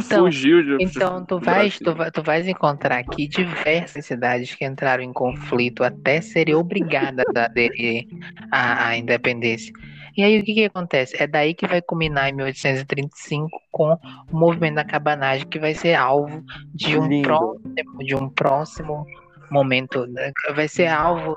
fugiu 0.00 0.62
de. 0.62 0.84
Então, 0.84 1.24
tu 1.24 1.38
vais, 1.38 1.78
tu, 1.78 1.94
vai, 1.94 2.10
tu 2.10 2.22
vais 2.22 2.46
encontrar 2.46 2.98
aqui 2.98 3.26
diversas 3.28 4.06
cidades 4.06 4.54
que 4.54 4.64
entraram 4.64 5.02
em 5.02 5.12
conflito 5.12 5.82
até 5.84 6.20
serem 6.20 6.54
obrigadas 6.54 7.24
a 7.36 7.44
aderir 7.44 8.06
à, 8.50 8.88
à 8.88 8.96
independência. 8.96 9.72
E 10.16 10.22
aí, 10.22 10.40
o 10.40 10.44
que, 10.44 10.54
que 10.54 10.64
acontece? 10.64 11.14
É 11.22 11.26
daí 11.28 11.54
que 11.54 11.66
vai 11.66 11.80
culminar 11.80 12.28
em 12.28 12.32
1835 12.32 13.48
com 13.70 13.92
o 14.32 14.36
movimento 14.36 14.74
da 14.74 14.84
cabanagem, 14.84 15.46
que 15.46 15.60
vai 15.60 15.74
ser 15.74 15.94
alvo 15.94 16.42
de 16.74 16.98
um, 16.98 17.06
Lindo. 17.06 17.28
próximo, 17.28 17.98
de 18.04 18.14
um 18.16 18.28
próximo 18.28 19.06
momento. 19.48 20.06
né? 20.08 20.32
Vai 20.56 20.66
ser 20.66 20.88
alvo, 20.88 21.36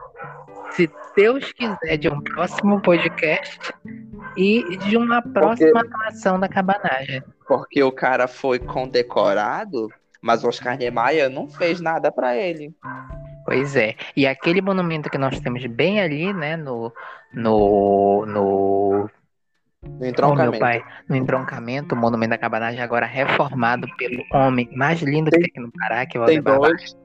se 0.72 0.90
Deus 1.16 1.52
quiser, 1.54 1.98
de 1.98 2.10
um 2.10 2.22
próximo 2.22 2.82
podcast 2.82 3.60
e 4.38 4.78
de 4.78 4.98
uma 4.98 5.22
próxima 5.22 5.82
atuação 5.82 6.40
da 6.40 6.48
cabanagem. 6.48 7.22
Porque 7.48 7.84
o 7.84 7.92
cara 7.92 8.28
foi 8.28 8.60
condecorado, 8.60 9.90
mas 10.22 10.44
Oscar 10.44 10.78
Niemeyer 10.78 11.30
não 11.30 11.50
fez 11.50 11.82
nada 11.82 12.12
pra 12.12 12.36
ele. 12.38 12.74
Pois 13.46 13.76
é. 13.76 13.96
E 14.16 14.26
aquele 14.28 14.62
monumento 14.62 15.10
que 15.10 15.18
nós 15.18 15.40
temos 15.40 15.66
bem 15.66 16.00
ali, 16.00 16.32
né, 16.34 16.56
no 16.56 16.94
no 17.34 18.26
no 18.26 19.10
No 19.10 19.10
Oh, 19.84 19.98
meu 20.00 20.10
entroncamento. 20.10 20.60
pai, 20.60 20.84
no 21.10 21.16
entroncamento, 21.16 21.96
o 21.96 21.98
Monumento 21.98 22.30
da 22.30 22.38
Cabanagem 22.38 22.82
agora 22.82 23.08
reformado 23.08 23.88
pelo 23.98 24.24
homem 24.32 24.70
mais 24.76 25.02
lindo 25.02 25.32
que 25.32 25.40
tem 25.40 25.48
aqui 25.50 25.60
no 25.60 25.72
Pará, 25.72 26.06
que 26.06 26.18
é 26.18 26.22
o 26.22 26.26
Tem 26.26 26.40
dois. 26.40 26.96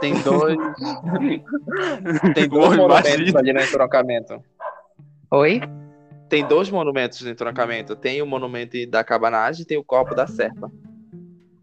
Tem 0.00 0.14
dois. 0.22 0.56
tem 2.34 2.44
O 2.44 2.48
dois 2.48 2.76
monumentos 2.76 3.36
ali 3.36 3.52
no 3.52 3.60
entroncamento. 3.60 4.42
Oi? 5.30 5.60
Tem 6.28 6.44
dois 6.46 6.70
monumentos 6.70 7.20
no 7.22 7.30
entroncamento. 7.30 7.94
Tem 7.96 8.20
o 8.22 8.26
monumento 8.26 8.76
da 8.88 9.02
cabanagem 9.04 9.62
e 9.62 9.66
tem 9.66 9.78
o 9.78 9.84
copo 9.84 10.14
da 10.14 10.26
serpa. 10.26 10.70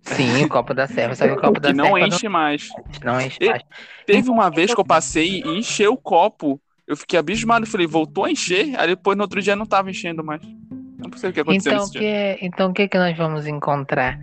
Sim, 0.03 0.43
o 0.45 0.49
copo 0.49 0.73
da 0.73 0.87
serva. 0.87 1.13
Só 1.15 1.25
que 1.27 1.33
o 1.33 1.39
copo 1.39 1.59
da 1.59 1.69
Que 1.69 1.75
não 1.75 1.97
enche 1.97 2.27
mais. 2.27 2.69
não, 3.03 3.13
não 3.13 3.21
enche 3.21 3.37
E- 3.39 3.49
mais. 3.49 3.61
Teve 4.05 4.29
uma 4.29 4.49
vez 4.49 4.73
que 4.73 4.79
eu 4.79 4.85
passei 4.85 5.41
e 5.45 5.57
encheu 5.59 5.93
o 5.93 5.97
copo. 5.97 6.59
Eu 6.87 6.97
fiquei 6.97 7.19
abismado. 7.19 7.65
Falei, 7.67 7.85
voltou 7.87 8.25
a 8.25 8.31
encher? 8.31 8.73
Aí 8.79 8.87
depois 8.87 9.15
no 9.17 9.23
outro 9.23 9.41
dia 9.41 9.55
não 9.55 9.65
tava 9.65 9.89
enchendo 9.89 10.23
mais. 10.23 10.41
Não 10.97 11.17
sei 11.17 11.29
o 11.29 11.33
que 11.33 11.39
aconteceu 11.39 11.71
Então, 11.73 11.83
nesse 11.85 11.97
o 11.97 11.99
dia. 11.99 12.01
que, 12.01 12.05
é- 12.07 12.37
então, 12.45 12.69
o 12.69 12.73
que, 12.73 12.87
que 12.87 12.97
nós 12.97 13.15
vamos 13.17 13.45
encontrar 13.47 14.19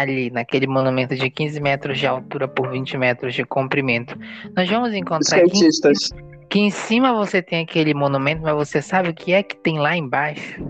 ali, 0.00 0.30
naquele 0.30 0.66
monumento 0.66 1.14
de 1.14 1.28
15 1.30 1.60
metros 1.60 1.98
de 1.98 2.06
altura 2.06 2.48
por 2.48 2.70
20 2.70 2.96
metros 2.96 3.34
de 3.34 3.44
comprimento? 3.44 4.18
Nós 4.56 4.68
vamos 4.68 4.94
encontrar 4.94 5.40
que, 5.40 5.46
Skatistas. 5.46 6.10
que 6.48 6.58
em 6.60 6.70
cima 6.70 7.12
você 7.12 7.42
tem 7.42 7.62
aquele 7.62 7.92
monumento, 7.94 8.42
mas 8.42 8.54
você 8.54 8.80
sabe 8.80 9.10
o 9.10 9.14
que 9.14 9.32
é 9.32 9.42
que 9.42 9.56
tem 9.56 9.78
lá 9.78 9.96
embaixo? 9.96 10.60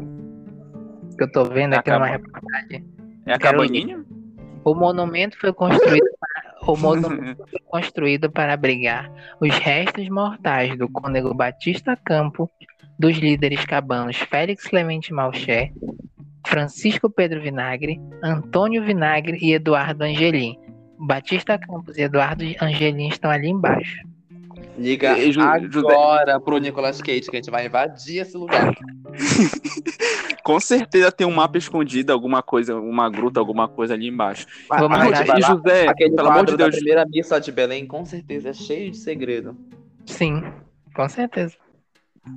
Que 1.17 1.25
eu 1.25 1.31
tô 1.31 1.45
vendo 1.45 1.75
aqui 1.75 1.91
numa 1.91 2.07
Acaba- 2.07 2.25
reportagem. 2.25 2.85
É 3.27 3.35
a 3.35 3.39
cabaninha? 3.39 4.05
O 4.65 4.75
monumento 4.75 5.39
foi 5.39 5.53
construído 5.53 6.07
para, 6.19 6.73
o 6.73 6.77
monumento 6.77 7.45
foi 7.49 7.61
construído 7.67 8.31
para 8.31 8.53
abrigar 8.55 9.11
os 9.41 9.57
restos 9.59 10.09
mortais 10.09 10.77
do 10.79 10.89
cônego 10.89 11.35
Batista 11.35 11.97
Campo, 12.05 12.51
dos 12.99 13.17
líderes 13.19 13.65
cabanos 13.65 14.17
Félix 14.17 14.65
Clemente 14.69 15.13
Malché, 15.13 15.73
Francisco 16.47 17.11
Pedro 17.11 17.41
Vinagre, 17.41 18.01
Antônio 18.23 18.83
Vinagre 18.83 19.39
e 19.41 19.53
Eduardo 19.53 20.05
Angelim. 20.05 20.59
Batista 20.99 21.59
Campos 21.59 21.97
e 21.97 22.03
Eduardo 22.03 22.45
Angelim 22.61 23.09
estão 23.09 23.31
ali 23.31 23.49
embaixo. 23.49 23.99
Liga 24.79 25.19
E, 25.19 25.33
agora 25.39 26.41
pro 26.41 26.59
Nicolas 26.59 27.01
Cage, 27.03 27.23
que 27.23 27.31
a 27.31 27.35
gente 27.35 27.51
vai 27.51 27.67
invadir 27.67 28.23
esse 28.23 28.37
lugar. 28.37 28.75
Com 30.43 30.59
certeza 30.59 31.13
tem 31.13 31.27
um 31.27 31.35
mapa 31.35 31.59
escondido, 31.59 32.13
alguma 32.13 32.43
coisa, 32.43 32.75
uma 32.77 33.09
gruta, 33.09 33.39
alguma 33.39 33.69
coisa 33.69 33.95
ali 33.95 34.09
embaixo. 34.09 34.47
Vamos 34.69 34.99
a 34.99 35.09
lá. 35.09 35.39
E 35.39 35.43
José, 35.43 35.87
Aquele 35.89 36.17
pelo 36.17 36.29
amor 36.29 36.47
de 36.47 36.57
Deus, 36.57 36.71
da 36.71 36.77
primeira 36.77 37.07
missa 37.07 37.41
de 37.41 37.53
Belém, 37.53 37.87
com 37.87 38.05
certeza, 38.05 38.49
é 38.49 38.53
cheio 38.53 38.91
de 38.91 38.97
segredo. 38.97 39.57
Sim, 40.07 40.43
com 40.95 41.09
certeza. 41.09 41.57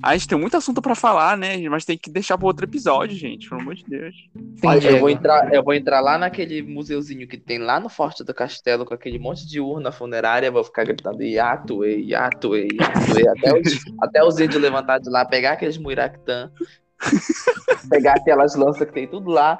A 0.01 0.13
gente 0.13 0.27
tem 0.27 0.37
muito 0.37 0.57
assunto 0.57 0.81
pra 0.81 0.95
falar, 0.95 1.37
né? 1.37 1.57
Mas 1.69 1.85
tem 1.85 1.97
que 1.97 2.09
deixar 2.09 2.37
pro 2.37 2.47
outro 2.47 2.65
episódio, 2.65 3.15
gente. 3.15 3.47
Pelo 3.47 3.61
amor 3.61 3.75
de 3.75 3.83
Deus. 3.85 4.15
Sim, 4.55 4.67
Olha, 4.67 4.89
eu 4.89 4.99
vou, 4.99 5.09
entrar, 5.09 5.53
eu 5.53 5.63
vou 5.63 5.73
entrar 5.75 6.01
lá 6.01 6.17
naquele 6.17 6.63
museuzinho 6.63 7.27
que 7.27 7.37
tem 7.37 7.59
lá 7.59 7.79
no 7.79 7.87
Forte 7.87 8.23
do 8.23 8.33
Castelo, 8.33 8.83
com 8.83 8.95
aquele 8.95 9.19
monte 9.19 9.47
de 9.47 9.59
urna 9.59 9.91
funerária, 9.91 10.49
vou 10.49 10.63
ficar 10.63 10.85
gritando 10.85 11.21
Yatuei, 11.21 12.03
Yatuei, 12.03 12.67
Yatuei, 12.79 13.27
até 13.27 13.59
os, 13.59 13.79
até 14.01 14.23
os 14.23 14.39
índios 14.39 14.61
levantar 14.61 14.99
de 14.99 15.09
lá, 15.09 15.23
pegar 15.23 15.51
aqueles 15.51 15.77
muiractã, 15.77 16.51
pegar 17.87 18.13
aquelas 18.13 18.55
lanças 18.55 18.87
que 18.87 18.93
tem 18.93 19.07
tudo 19.07 19.29
lá, 19.29 19.55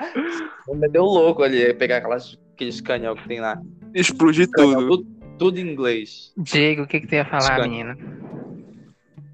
vou 0.66 0.76
meter 0.76 1.00
o 1.00 1.06
louco 1.06 1.44
ali, 1.44 1.72
pegar 1.76 1.98
aquelas, 1.98 2.36
aqueles 2.54 2.82
canhão 2.82 3.16
que 3.16 3.28
tem 3.28 3.40
lá. 3.40 3.62
Explodir 3.94 4.50
tudo. 4.52 4.88
tudo, 4.88 5.06
tudo 5.38 5.60
em 5.60 5.70
inglês. 5.72 6.34
Diego, 6.36 6.82
o 6.82 6.88
que, 6.88 7.02
que 7.02 7.08
tu 7.08 7.14
ia 7.14 7.26
falar, 7.26 7.62
menina? 7.62 7.96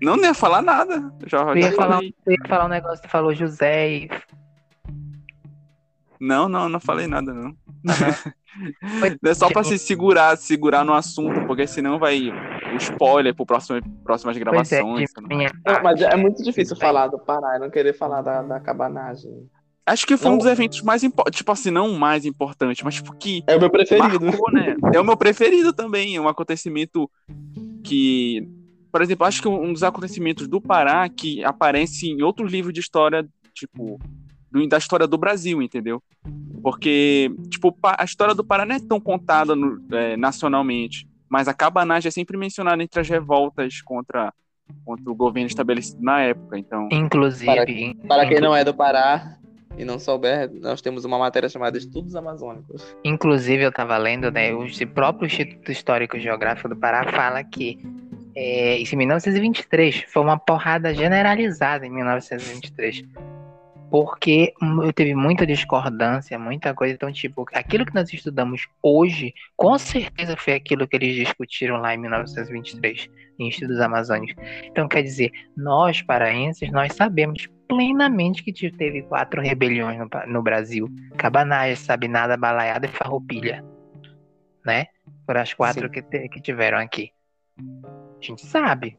Não, 0.01 0.15
não 0.17 0.23
ia 0.23 0.33
falar 0.33 0.61
nada. 0.61 1.13
Já, 1.27 1.39
Eu 1.39 1.61
já 1.61 1.67
ia 1.69 1.71
falar, 1.73 1.93
falei. 1.95 2.13
eu 2.25 2.31
ia 2.33 2.47
falar 2.49 2.65
um 2.65 2.69
negócio, 2.69 3.01
tu 3.03 3.09
falou 3.09 3.33
José 3.33 3.89
e. 3.89 4.09
Não, 6.19 6.47
não, 6.47 6.69
não 6.69 6.79
falei 6.79 7.07
nada, 7.07 7.33
não. 7.33 7.55
Foi- 8.99 9.17
É 9.25 9.33
só 9.33 9.49
pra 9.49 9.63
se 9.63 9.77
segurar, 9.77 10.37
segurar 10.37 10.83
no 10.83 10.93
assunto, 10.93 11.45
porque 11.47 11.65
senão 11.65 11.97
vai 11.97 12.29
o 12.73 12.77
spoiler 12.77 13.33
pro 13.35 13.45
próximo, 13.45 13.79
próximas 14.03 14.35
é, 14.35 14.39
gravações. 14.39 15.09
minha 15.27 15.51
Não, 15.65 15.83
mas 15.83 16.01
é 16.01 16.15
muito 16.15 16.43
difícil 16.43 16.75
falar 16.75 17.07
do 17.07 17.17
Pará 17.17 17.55
e 17.55 17.59
não 17.59 17.69
querer 17.69 17.93
falar 17.93 18.21
da, 18.21 18.41
da 18.41 18.59
cabanagem. 18.59 19.49
Acho 19.83 20.05
que 20.05 20.15
foi 20.15 20.29
um 20.31 20.37
dos 20.37 20.45
eventos 20.47 20.81
mais 20.83 21.03
importantes, 21.03 21.37
tipo 21.39 21.51
assim, 21.51 21.71
não 21.71 21.89
o 21.89 21.99
mais 21.99 22.23
importante, 22.23 22.83
mas 22.83 22.95
tipo 22.95 23.15
que 23.15 23.43
É 23.47 23.55
o 23.55 23.59
meu 23.59 23.69
preferido. 23.69 24.23
marcou, 24.23 24.51
né? 24.51 24.75
É 24.93 24.99
o 24.99 25.03
meu 25.03 25.17
preferido 25.17 25.73
também, 25.73 26.15
é 26.15 26.21
um 26.21 26.27
acontecimento 26.27 27.09
que, 27.83 28.47
por 28.91 29.01
exemplo, 29.01 29.25
acho 29.25 29.41
que 29.41 29.47
um 29.47 29.71
dos 29.73 29.83
acontecimentos 29.83 30.47
do 30.47 30.59
Pará 30.59 31.07
que 31.09 31.43
aparece 31.43 32.09
em 32.09 32.21
outros 32.21 32.51
livros 32.51 32.73
de 32.73 32.79
história, 32.79 33.25
tipo, 33.53 33.99
do- 34.51 34.67
da 34.67 34.77
história 34.77 35.07
do 35.07 35.17
Brasil, 35.17 35.61
entendeu? 35.61 36.01
Porque, 36.61 37.31
tipo, 37.49 37.75
a 37.83 38.03
história 38.03 38.35
do 38.35 38.43
Pará 38.43 38.65
não 38.65 38.75
é 38.75 38.79
tão 38.79 38.99
contada 38.99 39.55
no- 39.55 39.81
é, 39.95 40.15
nacionalmente, 40.17 41.07
mas 41.29 41.47
a 41.47 41.53
cabanagem 41.53 42.07
é 42.09 42.11
sempre 42.11 42.37
mencionada 42.37 42.83
entre 42.83 42.99
as 42.99 43.07
revoltas 43.09 43.81
contra, 43.81 44.33
contra 44.85 45.09
o 45.09 45.15
governo 45.15 45.47
estabelecido 45.47 46.01
na 46.03 46.21
época, 46.21 46.57
então... 46.59 46.87
Inclusive. 46.91 47.45
Para- 47.45 47.65
Para 48.07 48.27
quem 48.27 48.39
não 48.41 48.55
é 48.55 48.63
do 48.63 48.73
Pará 48.73 49.37
e 49.77 49.85
não 49.85 49.97
souber, 49.97 50.51
nós 50.53 50.81
temos 50.81 51.05
uma 51.05 51.17
matéria 51.17 51.47
chamada 51.47 51.77
Estudos 51.77 52.15
Amazônicos. 52.15 52.95
Inclusive, 53.05 53.63
eu 53.63 53.69
estava 53.69 53.97
lendo, 53.97 54.29
né, 54.29 54.53
o 54.53 54.67
próprio 54.93 55.25
Instituto 55.27 55.71
Histórico 55.71 56.19
Geográfico 56.19 56.67
do 56.69 56.75
Pará 56.75 57.09
fala 57.11 57.41
que 57.43 57.79
é, 58.35 58.77
isso 58.77 58.95
em 58.95 58.97
1923 58.99 60.05
foi 60.07 60.21
uma 60.21 60.37
porrada 60.37 60.93
generalizada 60.93 61.85
em 61.85 61.89
1923. 61.89 63.03
Porque 63.89 64.53
hum, 64.61 64.89
teve 64.95 65.13
muita 65.13 65.45
discordância, 65.45 66.39
muita 66.39 66.73
coisa. 66.73 66.93
Então, 66.93 67.11
tipo, 67.11 67.45
aquilo 67.53 67.85
que 67.85 67.93
nós 67.93 68.11
estudamos 68.13 68.65
hoje, 68.81 69.33
com 69.57 69.77
certeza 69.77 70.37
foi 70.37 70.53
aquilo 70.53 70.87
que 70.87 70.95
eles 70.95 71.13
discutiram 71.13 71.75
lá 71.75 71.93
em 71.93 71.97
1923, 71.97 73.09
em 73.37 73.49
Estudos 73.49 73.81
Amazônicos. 73.81 74.33
Então, 74.63 74.87
quer 74.87 75.01
dizer, 75.01 75.29
nós, 75.57 76.01
paraenses, 76.01 76.71
nós 76.71 76.93
sabemos 76.93 77.49
plenamente 77.67 78.41
que 78.43 78.53
te- 78.53 78.71
teve 78.71 79.01
quatro 79.01 79.41
rebeliões 79.41 79.99
no, 79.99 80.09
no 80.25 80.41
Brasil. 80.41 80.87
Cabanagem, 81.17 81.75
Sabinada, 81.75 82.37
Balaiada 82.37 82.85
e 82.85 82.89
Farroupilha. 82.89 83.61
Né? 84.65 84.87
Foram 85.25 85.41
as 85.41 85.53
quatro 85.53 85.89
que, 85.89 86.01
que 86.01 86.41
tiveram 86.41 86.77
aqui. 86.77 87.11
A 88.21 88.23
gente 88.23 88.45
sabe. 88.45 88.97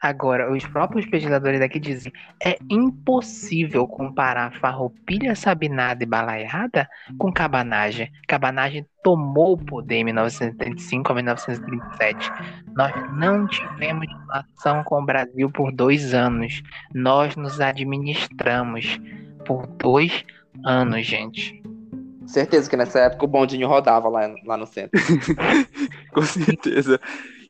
Agora, 0.00 0.52
os 0.52 0.66
próprios 0.66 1.06
pesquisadores 1.06 1.60
daqui 1.60 1.80
dizem 1.80 2.12
é 2.44 2.58
impossível 2.68 3.88
comparar 3.88 4.52
Farroupilha, 4.58 5.34
Sabinada 5.34 6.02
e 6.02 6.06
Balaiada 6.06 6.86
com 7.16 7.32
Cabanagem. 7.32 8.12
Cabanagem 8.28 8.84
tomou 9.02 9.54
o 9.54 9.64
poder 9.64 9.98
em 9.98 10.04
1935 10.04 11.10
a 11.10 11.14
1937. 11.14 12.30
Nós 12.74 12.92
não 13.14 13.46
tivemos 13.46 14.06
relação 14.06 14.84
com 14.84 15.00
o 15.00 15.06
Brasil 15.06 15.48
por 15.50 15.72
dois 15.72 16.12
anos. 16.12 16.62
Nós 16.92 17.34
nos 17.34 17.60
administramos 17.60 19.00
por 19.46 19.66
dois 19.66 20.22
anos, 20.66 21.06
gente. 21.06 21.62
Certeza 22.26 22.68
que 22.68 22.76
nessa 22.76 23.00
época 23.00 23.24
o 23.24 23.28
bondinho 23.28 23.68
rodava 23.68 24.08
lá, 24.08 24.34
lá 24.44 24.56
no 24.56 24.66
centro. 24.66 25.00
Com 26.12 26.22
certeza. 26.22 27.00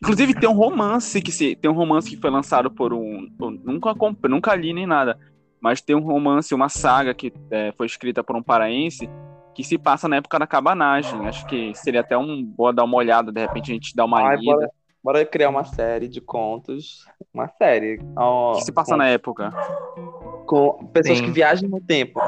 Inclusive 0.04 0.34
tem 0.34 0.46
um 0.46 0.52
romance 0.52 1.22
que 1.22 1.32
se 1.32 1.56
tem 1.56 1.70
um 1.70 1.74
romance 1.74 2.10
que 2.10 2.20
foi 2.20 2.28
lançado 2.28 2.70
por 2.70 2.92
um 2.92 3.26
nunca 3.64 3.94
comprei, 3.94 4.30
nunca 4.30 4.54
li 4.54 4.74
nem 4.74 4.86
nada, 4.86 5.18
mas 5.58 5.80
tem 5.80 5.96
um 5.96 6.00
romance, 6.00 6.54
uma 6.54 6.68
saga 6.68 7.14
que 7.14 7.32
é, 7.50 7.72
foi 7.72 7.86
escrita 7.86 8.22
por 8.22 8.36
um 8.36 8.42
paraense 8.42 9.08
que 9.54 9.64
se 9.64 9.78
passa 9.78 10.06
na 10.06 10.16
época 10.16 10.38
da 10.38 10.46
cabanagem. 10.46 11.26
Acho 11.26 11.46
que 11.46 11.74
seria 11.74 12.02
até 12.02 12.18
um 12.18 12.44
boa 12.44 12.70
dar 12.70 12.84
uma 12.84 12.98
olhada, 12.98 13.32
de 13.32 13.40
repente 13.40 13.70
a 13.70 13.74
gente 13.74 13.96
dá 13.96 14.04
uma 14.04 14.20
Ai, 14.20 14.36
lida. 14.36 14.52
bora, 14.52 14.70
bora 15.02 15.24
criar 15.24 15.48
uma 15.48 15.64
série 15.64 16.06
de 16.06 16.20
contos. 16.20 17.06
Uma 17.32 17.48
série. 17.48 17.98
ó, 18.14 18.56
que 18.56 18.60
se 18.62 18.72
passa 18.72 18.90
com, 18.90 18.98
na 18.98 19.08
época. 19.08 19.54
Com 20.44 20.86
pessoas 20.92 21.18
Sim. 21.18 21.24
que 21.24 21.30
viajam 21.30 21.68
no 21.68 21.80
tempo. 21.80 22.20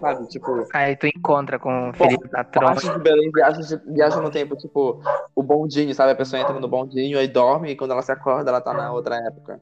Sabe? 0.00 0.26
Tipo, 0.28 0.66
Aí 0.72 0.96
tu 0.96 1.06
encontra 1.06 1.58
com 1.58 1.90
o 1.90 1.92
Felipe 1.94 2.28
da 2.28 2.42
Tromba. 2.44 2.74
de 2.80 2.98
Belém 3.00 3.30
viajam, 3.32 3.60
de- 3.62 3.92
viajam 3.92 4.22
no 4.22 4.30
tempo. 4.30 4.56
Tipo, 4.56 5.00
o 5.34 5.42
bondinho, 5.42 5.94
sabe? 5.94 6.12
A 6.12 6.16
pessoa 6.16 6.40
entra 6.40 6.58
no 6.58 6.68
bondinho, 6.68 7.18
aí 7.18 7.28
dorme, 7.28 7.70
e 7.70 7.76
quando 7.76 7.92
ela 7.92 8.02
se 8.02 8.10
acorda, 8.12 8.50
ela 8.50 8.60
tá 8.60 8.72
na 8.74 8.92
outra 8.92 9.16
época. 9.16 9.58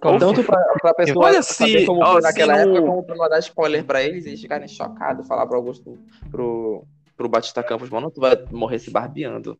Como 0.00 0.18
Tanto 0.18 0.44
pra, 0.44 0.60
pra 0.80 0.94
pessoa 0.94 1.24
Olha 1.26 1.42
se- 1.42 1.86
como 1.86 2.02
ó, 2.02 2.12
foi 2.12 2.22
se 2.22 2.28
naquela 2.28 2.52
no- 2.64 2.76
época, 2.76 2.82
como 2.86 3.02
pra 3.02 3.28
dar 3.28 3.38
spoiler 3.40 3.84
pra 3.84 4.02
eles 4.02 4.24
e 4.24 4.28
eles 4.28 4.40
ficarem 4.40 4.68
chocados, 4.68 5.26
falar 5.26 5.46
pro 5.46 5.56
Augusto, 5.56 5.98
pro, 6.30 6.84
pro 7.16 7.28
Batista 7.28 7.62
Campos, 7.62 7.88
mano, 7.90 8.10
tu 8.10 8.20
vai 8.20 8.36
morrer 8.50 8.78
se 8.78 8.90
barbeando. 8.90 9.58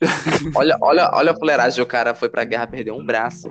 olha, 0.56 0.76
olha, 0.82 1.10
olha 1.14 1.32
a 1.32 1.36
fuleiragem, 1.36 1.82
o 1.82 1.86
cara 1.86 2.14
foi 2.14 2.28
pra 2.28 2.44
guerra, 2.44 2.66
perdeu 2.66 2.94
um 2.96 3.04
braço. 3.04 3.50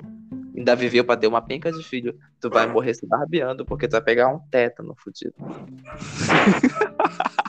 Ainda 0.60 0.76
viveu 0.76 1.04
pra 1.04 1.16
ter 1.16 1.26
uma 1.26 1.42
penca 1.42 1.72
de 1.72 1.82
filho, 1.82 2.14
tu 2.40 2.48
vai 2.48 2.66
morrer 2.66 2.94
se 2.94 3.06
barbeando 3.06 3.64
porque 3.64 3.88
tu 3.88 3.92
vai 3.92 4.02
pegar 4.02 4.28
um 4.28 4.38
tétano 4.50 4.94
fudido. 4.96 5.34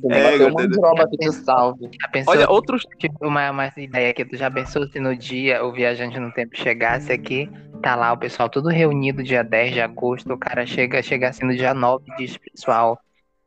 Tu 0.00 0.12
É, 0.12 0.46
uma 0.46 0.66
droga 0.66 1.08
que 1.08 1.16
te 1.16 1.32
salve. 1.32 1.90
Já 2.00 2.08
pensou, 2.08 2.34
Olha, 2.34 2.50
outros. 2.50 2.82
tipo, 2.98 3.26
uma, 3.26 3.50
uma 3.50 3.72
ideia 3.76 4.10
aqui, 4.10 4.24
tu 4.24 4.36
já 4.36 4.50
pensou 4.50 4.86
se 4.88 4.98
no 4.98 5.14
dia 5.14 5.64
o 5.64 5.72
viajante 5.72 6.18
no 6.18 6.32
tempo 6.32 6.56
chegasse 6.56 7.12
aqui, 7.12 7.48
tá 7.80 7.94
lá 7.94 8.12
o 8.12 8.18
pessoal 8.18 8.48
todo 8.48 8.68
reunido 8.68 9.22
dia 9.22 9.44
10 9.44 9.74
de 9.74 9.80
agosto, 9.80 10.32
o 10.32 10.38
cara 10.38 10.66
chega, 10.66 11.02
chega 11.02 11.28
assim 11.28 11.44
no 11.44 11.54
dia 11.54 11.72
9 11.72 12.04
e 12.08 12.16
diz, 12.16 12.36
pessoal, 12.36 12.98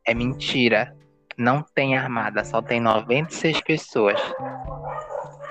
é 0.06 0.14
mentira. 0.14 0.94
Não 1.36 1.62
tem 1.62 1.96
armada, 1.96 2.44
só 2.44 2.62
tem 2.62 2.80
96 2.80 3.60
pessoas. 3.60 4.20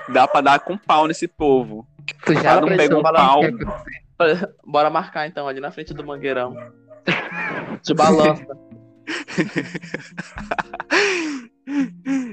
Dá 0.08 0.26
pra 0.26 0.40
dar 0.40 0.60
com 0.60 0.76
pau 0.76 1.06
nesse 1.06 1.28
povo. 1.28 1.86
Tu 2.24 2.34
já 2.34 2.60
pensou 2.60 2.70
eles, 2.70 3.02
fala 3.02 3.18
pau. 3.18 3.40
Bora 4.66 4.90
marcar 4.90 5.26
então, 5.26 5.48
ali 5.48 5.60
na 5.60 5.70
frente 5.70 5.92
do 5.92 6.04
mangueirão. 6.04 6.54
Te 7.82 7.94
balança. 7.94 8.46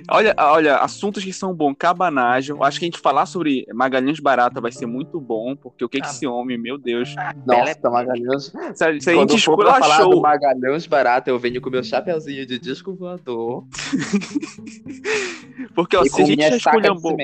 Olha, 0.09 0.35
olha, 0.37 0.75
assuntos 0.77 1.23
que 1.23 1.31
são 1.31 1.53
bons, 1.53 1.73
cabanagem. 1.77 2.53
Eu 2.53 2.63
acho 2.63 2.77
que 2.77 2.85
a 2.85 2.87
gente 2.87 2.99
falar 2.99 3.25
sobre 3.25 3.65
Magalhães 3.73 4.19
Barata 4.19 4.59
vai 4.59 4.71
ser 4.71 4.85
muito 4.85 5.19
bom, 5.21 5.55
porque 5.55 5.85
o 5.85 5.89
que 5.89 6.01
que 6.01 6.07
Ah. 6.07 6.09
esse 6.09 6.27
homem, 6.27 6.57
meu 6.57 6.77
Deus. 6.77 7.15
Nossa, 7.45 7.89
Magalhães. 7.89 8.51
Se 8.75 8.83
a, 8.83 8.99
se 8.99 9.09
a 9.09 9.13
Quando 9.13 9.31
gente 9.31 9.39
esculachou, 9.39 10.21
Magalhães 10.21 10.85
barato, 10.85 11.29
eu 11.29 11.39
venho 11.39 11.61
com 11.61 11.69
meu 11.69 11.83
chapeuzinho 11.83 12.45
de 12.45 12.59
disco 12.59 12.93
voador 12.93 13.65
porque 15.73 15.95
ó, 15.95 16.03
e 16.03 16.09
se 16.09 16.21
a 16.21 16.25
gente 16.25 16.37
minha 16.37 16.49
já 16.49 16.57
de 16.57 16.61
esculhambou, 16.61 17.15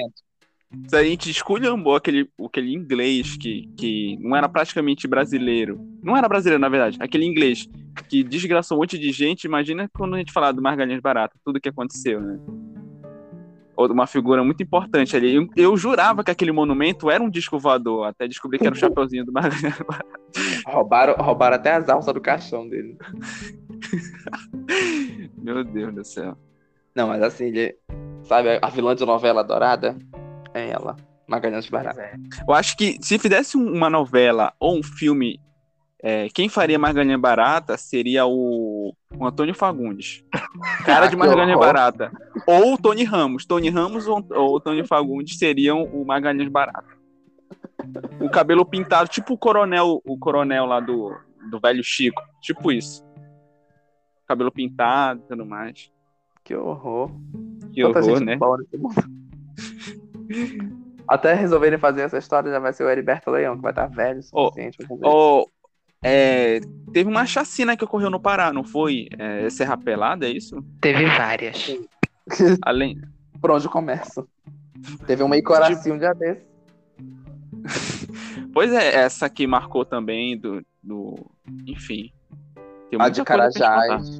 a 0.91 1.03
gente 1.03 1.29
esculhambou 1.31 1.95
aquele, 1.95 2.29
aquele 2.45 2.73
inglês 2.73 3.37
que, 3.37 3.69
que 3.77 4.17
não 4.19 4.35
era 4.35 4.49
praticamente 4.49 5.07
brasileiro, 5.07 5.79
não 6.03 6.15
era 6.15 6.27
brasileiro 6.27 6.59
na 6.59 6.69
verdade, 6.69 6.97
aquele 6.99 7.25
inglês 7.25 7.69
que 8.09 8.23
desgraçou 8.23 8.77
um 8.77 8.81
monte 8.81 8.97
de 8.97 9.11
gente, 9.11 9.45
imagina 9.45 9.89
quando 9.93 10.15
a 10.15 10.17
gente 10.17 10.33
falar 10.33 10.51
do 10.51 10.61
Magalhães 10.61 11.01
Barata, 11.01 11.35
tudo 11.43 11.59
que 11.59 11.69
aconteceu, 11.69 12.19
né? 12.19 12.39
Uma 13.77 14.07
figura 14.07 14.43
muito 14.43 14.63
importante 14.63 15.15
ali. 15.15 15.35
Eu, 15.35 15.47
eu 15.55 15.77
jurava 15.77 16.23
que 16.23 16.31
aquele 16.31 16.51
monumento 16.51 17.11
era 17.11 17.23
um 17.23 17.29
disco 17.29 17.59
voador, 17.59 18.07
até 18.07 18.27
descobri 18.27 18.57
que 18.57 18.65
era 18.65 18.75
o 18.75 18.77
chapeuzinho 18.77 19.23
do 19.23 19.31
Magalhães 19.31 19.77
Barata. 19.79 20.05
Roubaram, 20.65 21.13
roubaram 21.13 21.55
até 21.55 21.73
as 21.73 21.87
alças 21.87 22.11
do 22.13 22.19
caixão 22.19 22.67
dele. 22.67 22.97
Meu 25.37 25.63
Deus 25.63 25.93
do 25.93 26.03
céu. 26.03 26.35
Não, 26.95 27.07
mas 27.07 27.21
assim, 27.21 27.45
ele. 27.45 27.75
Sabe, 28.23 28.59
a 28.61 28.69
vilã 28.69 28.95
de 28.95 29.05
novela 29.05 29.43
dourada 29.43 29.95
é 30.57 30.69
ela. 30.69 30.95
Magalhães 31.27 31.69
Barata. 31.69 32.01
É. 32.01 32.15
Eu 32.47 32.53
acho 32.53 32.77
que 32.77 32.97
se 33.01 33.19
fizesse 33.19 33.57
um- 33.57 33.73
uma 33.73 33.89
novela 33.89 34.53
ou 34.59 34.77
um 34.79 34.83
filme, 34.83 35.41
é, 36.01 36.29
quem 36.33 36.47
faria 36.47 36.79
Margalinha 36.79 37.17
Barata 37.17 37.77
seria 37.77 38.25
o, 38.25 38.93
o 39.17 39.25
Antônio 39.25 39.53
Fagundes. 39.53 40.23
Cara 40.85 41.05
Ah, 41.05 41.09
de 41.09 41.15
horror. 41.17 41.59
Barata. 41.59 42.11
Ou 42.45 42.73
o 42.73 42.77
Tony 42.77 43.03
Ramos. 43.03 43.45
Tony 43.45 43.69
Ramos 43.69 44.07
ou, 44.07 44.25
ou 44.31 44.55
o 44.55 44.59
Tony 44.59 44.85
Fagundes 44.87 45.37
seriam 45.37 45.83
o 45.83 46.05
Margalinhas 46.05 46.49
Barata. 46.49 46.95
O 48.21 48.29
cabelo 48.29 48.65
pintado, 48.65 49.09
tipo 49.09 49.33
o 49.33 49.37
coronel, 49.37 50.01
o 50.05 50.17
coronel 50.17 50.65
lá 50.65 50.79
do, 50.79 51.13
do 51.49 51.59
velho 51.59 51.83
Chico. 51.83 52.21
Tipo 52.41 52.71
isso. 52.71 53.05
Cabelo 54.25 54.51
pintado 54.51 55.21
e 55.25 55.27
tudo 55.27 55.45
mais. 55.45 55.91
Que 56.43 56.55
horror. 56.55 57.11
Que 57.73 57.81
Tanta 57.81 57.99
horror, 57.99 58.17
gente 58.19 58.25
né? 58.25 58.37
Até 61.07 61.33
resolverem 61.33 61.79
fazer 61.79 62.01
essa 62.01 62.17
história, 62.17 62.51
já 62.51 62.59
vai 62.59 62.73
ser 62.73 62.83
o 62.83 62.89
Heriberto 62.89 63.31
Leão, 63.31 63.55
que 63.55 63.61
vai 63.61 63.71
estar 63.71 63.87
velho 63.87 64.19
o 64.19 64.23
suficiente. 64.23 64.77
pra 64.77 64.87
fazer. 64.87 65.01
Ó, 65.05 65.45
é, 66.03 66.59
teve 66.93 67.09
uma 67.09 67.25
chacina 67.25 67.75
que 67.75 67.83
ocorreu 67.83 68.09
no 68.09 68.19
Pará, 68.19 68.51
não 68.51 68.63
foi? 68.63 69.07
É, 69.17 69.49
Serra 69.49 69.77
Pelada, 69.77 70.27
é 70.27 70.29
isso? 70.29 70.63
Teve 70.81 71.05
várias. 71.05 71.75
Além, 72.61 73.01
Por 73.39 73.51
onde 73.51 73.65
eu 73.65 73.71
começo? 73.71 74.27
Teve 75.05 75.23
uma 75.23 75.37
Icoraci 75.37 75.91
um 75.91 75.97
dia 75.97 76.13
desse. 76.13 76.45
Pois 78.53 78.71
é, 78.73 78.95
essa 78.95 79.29
que 79.29 79.45
marcou 79.45 79.85
também 79.85 80.35
do. 80.35 80.65
do 80.81 81.29
enfim. 81.67 82.11
Tem 82.89 82.99
A 82.99 83.07
de 83.07 83.23
Carajás. 83.23 84.19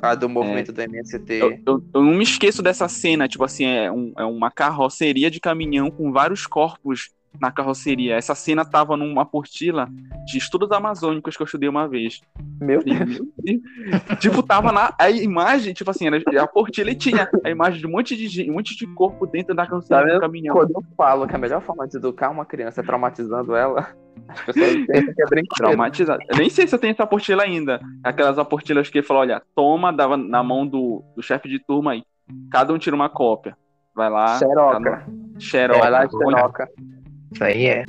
Contar. 0.00 0.10
A 0.12 0.14
do 0.14 0.28
movimento 0.28 0.72
do 0.72 0.80
MST. 0.80 1.32
Eu, 1.34 1.50
eu, 1.66 1.84
eu 1.94 2.02
não 2.02 2.14
me 2.14 2.22
esqueço 2.24 2.62
dessa 2.62 2.88
cena, 2.88 3.28
tipo 3.28 3.44
assim, 3.44 3.64
é, 3.64 3.90
um- 3.90 4.12
é 4.18 4.24
uma 4.24 4.50
carroceria 4.50 5.30
de 5.30 5.40
caminhão 5.40 5.90
com 5.90 6.12
vários 6.12 6.46
corpos 6.46 7.10
na 7.38 7.50
carroceria. 7.50 8.16
Essa 8.16 8.34
cena 8.34 8.64
tava 8.64 8.96
numa 8.96 9.24
portila 9.24 9.88
de 10.26 10.38
estudos 10.38 10.70
amazônicos 10.72 11.36
que 11.36 11.42
eu 11.42 11.44
estudei 11.44 11.68
uma 11.68 11.86
vez. 11.88 12.20
Meu 12.60 12.82
Deus. 12.82 13.20
tipo, 14.18 14.42
tava 14.42 14.72
na 14.72 14.94
a 14.98 15.10
imagem, 15.10 15.72
tipo 15.72 15.90
assim, 15.90 16.06
a 16.08 16.46
portilha 16.46 16.90
e 16.90 16.94
tinha 16.94 17.28
a 17.44 17.50
imagem 17.50 17.80
de 17.80 17.86
um 17.86 17.90
monte 17.90 18.16
de, 18.16 18.50
um 18.50 18.54
monte 18.54 18.76
de 18.76 18.86
corpo 18.94 19.26
dentro 19.26 19.54
da 19.54 19.66
carroceria 19.66 19.96
Tá 19.98 20.02
do 20.04 20.12
vendo? 20.12 20.20
caminhão. 20.20 20.54
Quando 20.56 20.70
eu 20.72 20.84
falo 20.96 21.26
que 21.26 21.34
a 21.34 21.38
melhor 21.38 21.60
forma 21.62 21.86
de 21.86 21.96
educar 21.96 22.30
uma 22.30 22.44
criança 22.44 22.80
é 22.80 22.84
traumatizando 22.84 23.54
ela, 23.54 23.88
as 24.28 24.40
pessoas 24.42 24.86
pensam 24.86 25.14
que 25.14 25.22
é 25.22 25.26
brincadeira. 25.26 26.18
Nem 26.36 26.50
sei 26.50 26.66
se 26.66 26.74
eu 26.74 26.78
tenho 26.78 26.92
essa 26.92 27.04
apostila 27.04 27.42
ainda. 27.42 27.80
Aquelas 28.04 28.38
apostilas 28.38 28.88
que 28.88 28.98
ele 28.98 29.06
falou, 29.06 29.22
olha, 29.22 29.42
toma, 29.54 29.92
dava 29.92 30.16
na 30.16 30.42
mão 30.42 30.66
do, 30.66 31.02
do 31.16 31.22
chefe 31.22 31.48
de 31.48 31.58
turma 31.64 31.92
aí. 31.92 32.02
Cada 32.50 32.72
um 32.72 32.78
tira 32.78 32.94
uma 32.94 33.08
cópia. 33.08 33.56
Vai 33.94 34.08
lá. 34.08 34.38
Xeroca. 34.38 34.80
cada 34.80 35.06
Xeroca. 35.38 35.80
Vai 35.80 35.90
lá, 35.90 35.98
Olha, 36.00 36.10
xeroca. 36.10 36.68
Isso 37.32 37.44
aí 37.44 37.66
é. 37.66 37.84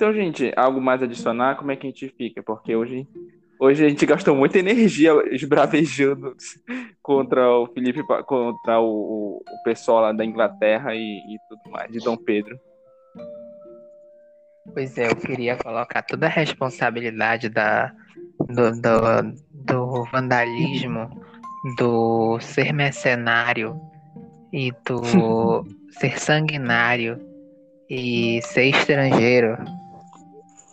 Então, 0.00 0.14
gente, 0.14 0.50
algo 0.56 0.80
mais 0.80 1.02
adicionar? 1.02 1.56
Como 1.56 1.70
é 1.70 1.76
que 1.76 1.86
a 1.86 1.90
gente 1.90 2.08
fica? 2.16 2.42
Porque 2.42 2.74
hoje, 2.74 3.06
hoje 3.60 3.84
a 3.84 3.88
gente 3.90 4.06
gastou 4.06 4.34
muita 4.34 4.58
energia 4.58 5.12
esbravejando 5.30 6.34
contra 7.02 7.50
o 7.50 7.66
Felipe, 7.66 8.02
contra 8.24 8.80
o, 8.80 8.86
o, 8.86 9.36
o 9.36 9.62
pessoal 9.62 10.00
lá 10.00 10.12
da 10.12 10.24
Inglaterra 10.24 10.94
e, 10.94 11.18
e 11.18 11.38
tudo 11.50 11.70
mais, 11.70 11.92
de 11.92 11.98
Dom 11.98 12.16
Pedro. 12.16 12.58
Pois 14.72 14.96
é, 14.96 15.10
eu 15.10 15.16
queria 15.16 15.56
colocar 15.56 16.02
toda 16.02 16.24
a 16.26 16.30
responsabilidade 16.30 17.50
da, 17.50 17.92
do, 18.38 18.70
do, 18.80 19.34
do 19.70 20.04
vandalismo, 20.10 21.08
do 21.76 22.38
ser 22.40 22.72
mercenário 22.72 23.80
e 24.52 24.72
do 24.84 25.64
ser 25.98 26.18
sanguinário 26.18 27.20
e 27.88 28.40
ser 28.42 28.66
estrangeiro 28.66 29.56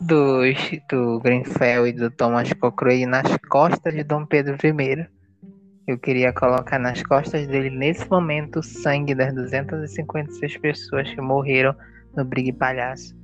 do, 0.01 0.41
do 0.89 1.19
Grenfell 1.19 1.88
e 1.88 1.93
do 1.93 2.10
Thomas 2.10 2.51
Cochrane 2.53 3.05
nas 3.05 3.38
costas 3.49 3.93
de 3.93 4.03
Dom 4.03 4.25
Pedro 4.25 4.55
I. 4.55 5.07
Eu 5.88 5.97
queria 5.97 6.33
colocar 6.33 6.79
nas 6.79 7.01
costas 7.03 7.47
dele, 7.47 7.69
nesse 7.69 8.10
momento, 8.10 8.60
o 8.60 8.63
sangue 8.63 9.15
das 9.15 9.33
256 9.33 10.57
pessoas 10.57 11.10
que 11.10 11.21
morreram 11.21 11.73
no 12.15 12.25
Brigue 12.25 12.51
Palhaço 12.51 13.15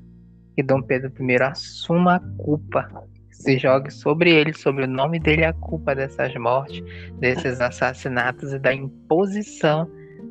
que 0.55 0.63
Dom 0.63 0.81
Pedro 0.81 1.11
I 1.19 1.35
assuma 1.43 2.15
a 2.15 2.19
culpa, 2.37 2.89
se 3.33 3.57
jogue 3.57 3.91
sobre 3.91 4.31
ele, 4.31 4.53
sobre 4.53 4.85
o 4.85 4.87
nome 4.87 5.19
dele, 5.19 5.43
a 5.45 5.53
culpa 5.53 5.93
dessas 5.95 6.33
mortes, 6.35 6.83
desses 7.19 7.59
assassinatos 7.59 8.53
e 8.53 8.59
da 8.59 8.73
imposição 8.73 9.89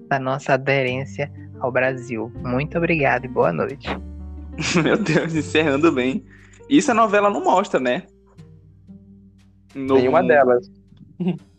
da 0.09 0.19
nossa 0.19 0.55
aderência 0.55 1.31
ao 1.61 1.71
Brasil. 1.71 2.33
Muito 2.43 2.79
obrigado 2.79 3.25
e 3.25 3.29
boa 3.29 3.53
noite. 3.53 3.89
Meu 4.83 4.97
Deus, 4.97 5.35
encerrando 5.35 5.93
bem. 5.93 6.25
Isso 6.69 6.91
a 6.91 6.95
novela 6.95 7.29
não 7.31 7.43
mostra, 7.45 7.79
né? 7.81 8.05
No- 9.75 9.95
Nenhuma 9.97 10.23
delas. 10.23 10.71